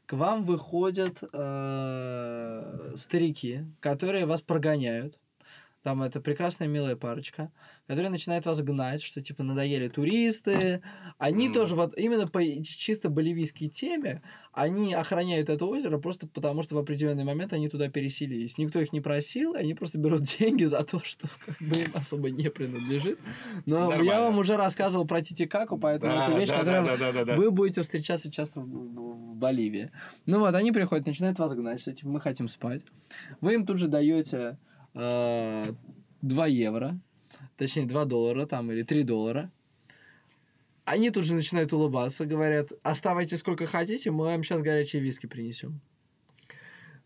К 0.07 0.13
вам 0.15 0.45
выходят 0.45 1.19
э, 1.33 2.95
старики, 2.97 3.65
которые 3.81 4.27
вас 4.27 4.43
прогоняют. 4.43 5.19
Там 5.85 6.03
это 6.03 6.19
прекрасная 6.23 6.67
милая 6.67 6.97
парочка, 6.97 7.53
которая 7.87 8.11
начинает 8.11 8.47
вас 8.47 8.59
гнать, 8.63 9.03
что 9.03 9.21
типа 9.21 9.43
надоели 9.43 9.89
туристы. 9.89 10.81
Они 11.19 11.49
М. 11.49 11.53
тоже 11.53 11.77
вот 11.77 11.95
именно 11.99 12.27
по 12.27 12.41
чисто 12.65 13.11
боливийской 13.11 13.69
теме, 13.69 14.23
они 14.55 14.95
охраняют 14.95 15.51
это 15.51 15.67
озеро 15.67 15.99
просто 15.99 16.27
потому, 16.27 16.63
что 16.63 16.75
в 16.75 16.79
определенный 16.79 17.25
момент 17.25 17.53
они 17.53 17.69
туда 17.69 17.91
переселились. 17.91 18.57
Никто 18.57 18.81
их 18.81 18.95
не 18.95 19.03
просил, 19.03 19.55
они 19.57 19.75
просто 19.75 19.99
берут 19.99 20.23
деньги 20.39 20.65
за 20.65 20.85
то, 20.85 21.01
что 21.05 21.29
как 21.45 21.59
бы 21.61 21.77
им 21.77 21.91
особо 21.93 22.31
не 22.31 22.49
принадлежит. 22.49 23.21
Но 23.67 23.91
я 23.91 23.97
Нормально. 23.99 24.23
вам 24.23 24.39
уже 24.39 24.57
рассказывал 24.57 25.07
про 25.07 25.21
Титикаку, 25.21 25.77
поэтому 25.77 26.13
Да, 26.13 26.29
это 26.29 26.39
вещь, 26.39 26.49
да, 26.49 26.59
которая 26.61 26.83
да, 26.87 26.97
да, 26.97 27.13
да, 27.13 27.25
да. 27.27 27.37
вы 27.37 27.51
будете 27.51 27.83
встречаться 27.83 28.33
часто 28.33 28.61
в, 28.61 28.65
в- 28.65 29.35
Боливии. 29.35 29.91
Ну 30.25 30.39
вот, 30.39 30.55
они 30.55 30.73
приходят, 30.73 31.07
начинают 31.07 31.39
вас 31.39 31.53
гнать, 31.53 31.81
что 31.83 31.93
типа 31.93 32.09
мы 32.09 32.21
хотим 32.23 32.49
спать. 32.49 32.83
Вы 33.43 33.55
им 33.55 33.67
тут 33.67 33.77
же 33.79 33.89
даете 33.89 34.57
2 34.95 36.47
евро, 36.47 36.99
точнее 37.57 37.87
2 37.87 38.05
доллара 38.05 38.47
там 38.47 38.71
или 38.71 38.83
3 38.83 39.03
доллара. 39.03 39.51
Они 40.85 41.11
тут 41.11 41.25
же 41.25 41.35
начинают 41.35 41.73
улыбаться, 41.73 42.27
говорят, 42.27 42.73
оставайтесь 42.83 43.39
сколько 43.41 43.67
хотите, 43.67 44.11
мы 44.11 44.27
вам 44.27 44.45
сейчас 44.45 44.61
горячие 44.61 45.01
виски 45.03 45.27
принесем. 45.27 45.81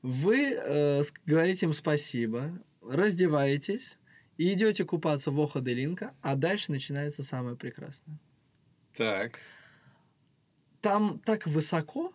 Вы 0.03 0.53
э, 0.53 1.03
говорите 1.27 1.66
им 1.66 1.72
спасибо, 1.72 2.61
раздеваетесь 2.83 3.98
и 4.37 4.53
идете 4.53 4.85
купаться 4.85 5.31
в 5.31 5.40
Охо 5.40 5.61
де 5.61 5.74
Линка, 5.74 6.14
а 6.22 6.35
дальше 6.35 6.72
начинается 6.72 7.22
самое 7.22 7.57
прекрасное 7.57 8.18
Так. 8.96 9.38
там 10.81 11.20
так 11.24 11.46
высоко, 11.46 12.12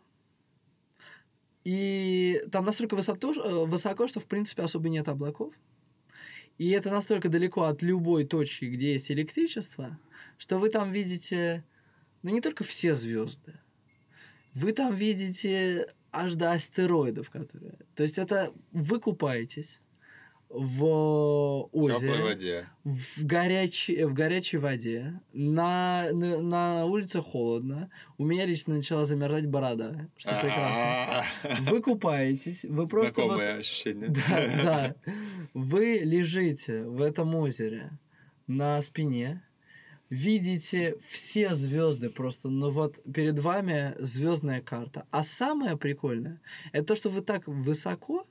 и 1.64 2.44
там 2.52 2.66
настолько 2.66 2.96
высото, 2.96 3.32
э, 3.32 3.66
высоко, 3.66 4.08
что 4.08 4.20
в 4.20 4.26
принципе 4.26 4.64
особо 4.64 4.90
нет 4.90 5.08
облаков. 5.08 5.54
И 6.58 6.70
это 6.70 6.92
настолько 6.92 7.30
далеко 7.30 7.64
от 7.64 7.82
любой 7.82 8.26
точки, 8.26 8.66
где 8.66 8.94
есть 8.94 9.12
электричество, 9.12 10.00
что 10.38 10.60
вы 10.60 10.70
там 10.70 10.92
видите, 10.92 11.64
ну 12.22 12.30
не 12.30 12.42
только 12.42 12.64
все 12.64 12.94
звезды, 12.94 13.60
вы 14.54 14.74
там 14.74 14.94
видите 14.94 15.94
аж 16.12 16.36
до 16.36 16.52
астероидов, 16.52 17.30
которые. 17.32 17.80
То 17.96 18.04
есть 18.04 18.18
это 18.18 18.54
вы 18.72 19.00
купаетесь 19.00 19.82
в 20.54 20.78
В 20.78 21.70
озере 21.72 22.22
воде. 22.24 22.68
в, 22.84 23.26
горячей, 23.26 24.04
в 24.06 24.14
горячей 24.14 24.58
воде, 24.58 25.20
на, 25.34 26.10
на, 26.14 26.42
на 26.42 26.86
улице 26.86 27.22
холодно, 27.22 27.90
у 28.20 28.24
меня 28.26 28.46
лично 28.46 28.76
начала 28.76 29.06
замерзать 29.06 29.48
борода, 29.48 30.08
что 30.16 30.40
прекрасно. 30.40 31.26
Вы 31.72 31.82
купаетесь, 31.82 32.64
вы 32.66 32.88
просто 32.88 33.22
вот- 33.24 33.42
ощущение. 33.42 34.10
да, 34.10 34.24
да. 34.64 34.96
Вы 35.56 36.00
лежите 36.04 36.84
в 36.84 37.02
этом 37.02 37.34
озере 37.36 37.90
на 38.46 38.80
спине, 38.82 39.42
видите 40.10 40.98
все 41.10 41.54
звезды 41.54 42.10
просто, 42.10 42.50
ну 42.50 42.70
вот 42.70 43.00
перед 43.12 43.40
вами 43.40 43.96
звездная 44.00 44.62
карта. 44.62 45.06
А 45.10 45.24
самое 45.24 45.78
прикольное, 45.78 46.40
это 46.72 46.86
то, 46.90 46.96
что 46.96 47.10
вы 47.10 47.22
так 47.22 47.48
высоко, 47.48 48.28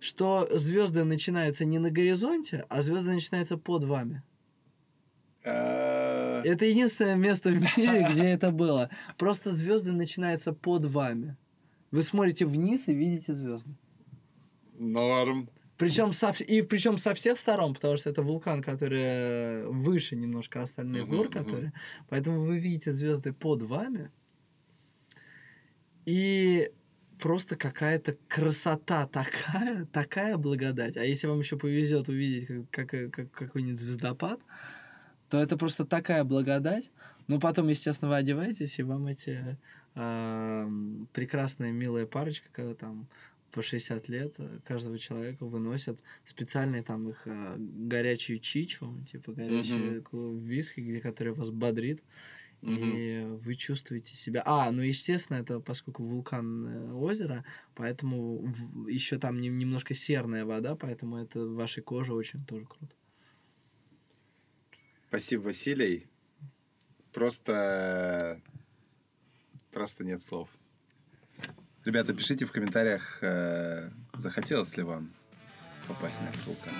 что 0.00 0.48
звезды 0.52 1.04
начинаются 1.04 1.64
не 1.64 1.78
на 1.78 1.90
горизонте, 1.90 2.64
а 2.68 2.82
звезды 2.82 3.12
начинаются 3.12 3.56
под 3.56 3.84
вами. 3.84 4.22
А, 5.44 6.42
Это 6.44 6.64
единственное 6.66 7.16
место 7.16 7.50
в 7.50 7.78
мире, 7.78 8.06
где 8.10 8.24
это 8.24 8.50
было. 8.50 8.90
Просто 9.16 9.50
звезды 9.50 9.92
начинаются 9.92 10.52
под 10.52 10.84
вами. 10.84 11.36
Вы 11.90 12.02
смотрите 12.02 12.44
вниз 12.46 12.88
и 12.88 12.94
видите 12.94 13.32
звезды. 13.32 13.70
Норм. 14.78 15.48
Причем 15.76 16.12
со, 16.12 16.30
и 16.30 16.62
причем 16.62 16.98
со 16.98 17.14
всех 17.14 17.38
сторон, 17.38 17.74
потому 17.74 17.96
что 17.96 18.10
это 18.10 18.22
вулкан, 18.22 18.62
который 18.62 19.00
э, 19.00 19.66
выше 19.68 20.16
немножко 20.16 20.60
остальных 20.62 21.06
Мгм, 21.06 21.16
гор, 21.16 21.28
которые. 21.28 21.72
Поэтому 22.08 22.40
вы 22.40 22.58
видите 22.58 22.90
звезды 22.90 23.32
под 23.32 23.62
вами. 23.62 24.10
И 26.04 26.72
просто 27.20 27.56
какая-то 27.56 28.16
красота 28.28 29.06
такая, 29.06 29.84
такая 29.86 30.36
благодать. 30.36 30.96
А 30.96 31.04
если 31.04 31.26
вам 31.26 31.40
еще 31.40 31.56
повезет 31.56 32.08
увидеть 32.08 32.46
как, 32.70 32.88
как- 32.88 33.10
как- 33.10 33.30
какой-нибудь 33.30 33.80
звездопад, 33.80 34.40
то 35.30 35.38
это 35.38 35.56
просто 35.56 35.84
такая 35.84 36.24
благодать. 36.24 36.90
Но 37.26 37.38
потом, 37.38 37.68
естественно, 37.68 38.10
вы 38.10 38.16
одеваетесь, 38.16 38.78
и 38.78 38.82
вам 38.82 39.06
эти 39.08 39.58
ам, 39.94 41.08
прекрасная, 41.12 41.72
милая 41.72 42.06
парочка, 42.06 42.48
когда 42.52 42.74
там 42.74 43.06
по 43.50 43.62
60 43.62 44.08
лет 44.08 44.34
э, 44.38 44.58
каждого 44.64 44.98
человека 44.98 45.44
выносят 45.44 45.98
специальные 46.26 46.82
там 46.82 47.08
их 47.08 47.22
а, 47.26 47.56
горячую 47.58 48.38
чичу, 48.40 48.94
типа 49.10 49.32
горячую 49.32 50.02
ку- 50.02 50.36
виски, 50.36 50.80
где 50.80 51.00
который 51.00 51.32
вас 51.32 51.50
бодрит. 51.50 52.02
И 52.62 53.24
вы 53.44 53.54
чувствуете 53.54 54.16
себя... 54.16 54.42
А, 54.44 54.70
ну, 54.72 54.82
естественно, 54.82 55.38
это 55.38 55.60
поскольку 55.60 56.02
вулкан 56.04 56.92
озеро, 56.94 57.44
поэтому 57.74 58.52
еще 58.88 59.18
там 59.18 59.40
нем- 59.40 59.58
немножко 59.58 59.94
серная 59.94 60.44
вода, 60.44 60.74
поэтому 60.74 61.18
это 61.18 61.46
вашей 61.46 61.82
коже 61.82 62.14
очень 62.14 62.44
тоже 62.44 62.66
круто. 62.66 62.94
Спасибо, 65.08 65.42
Василий. 65.42 66.08
Просто... 67.12 68.40
Просто 69.70 70.04
нет 70.04 70.20
слов. 70.22 70.48
Ребята, 71.84 72.12
пишите 72.12 72.44
в 72.44 72.52
комментариях, 72.52 73.22
э, 73.22 73.90
захотелось 74.14 74.76
ли 74.76 74.82
вам 74.82 75.12
попасть 75.86 76.20
на 76.20 76.28
этот 76.28 76.44
вулкан. 76.46 76.74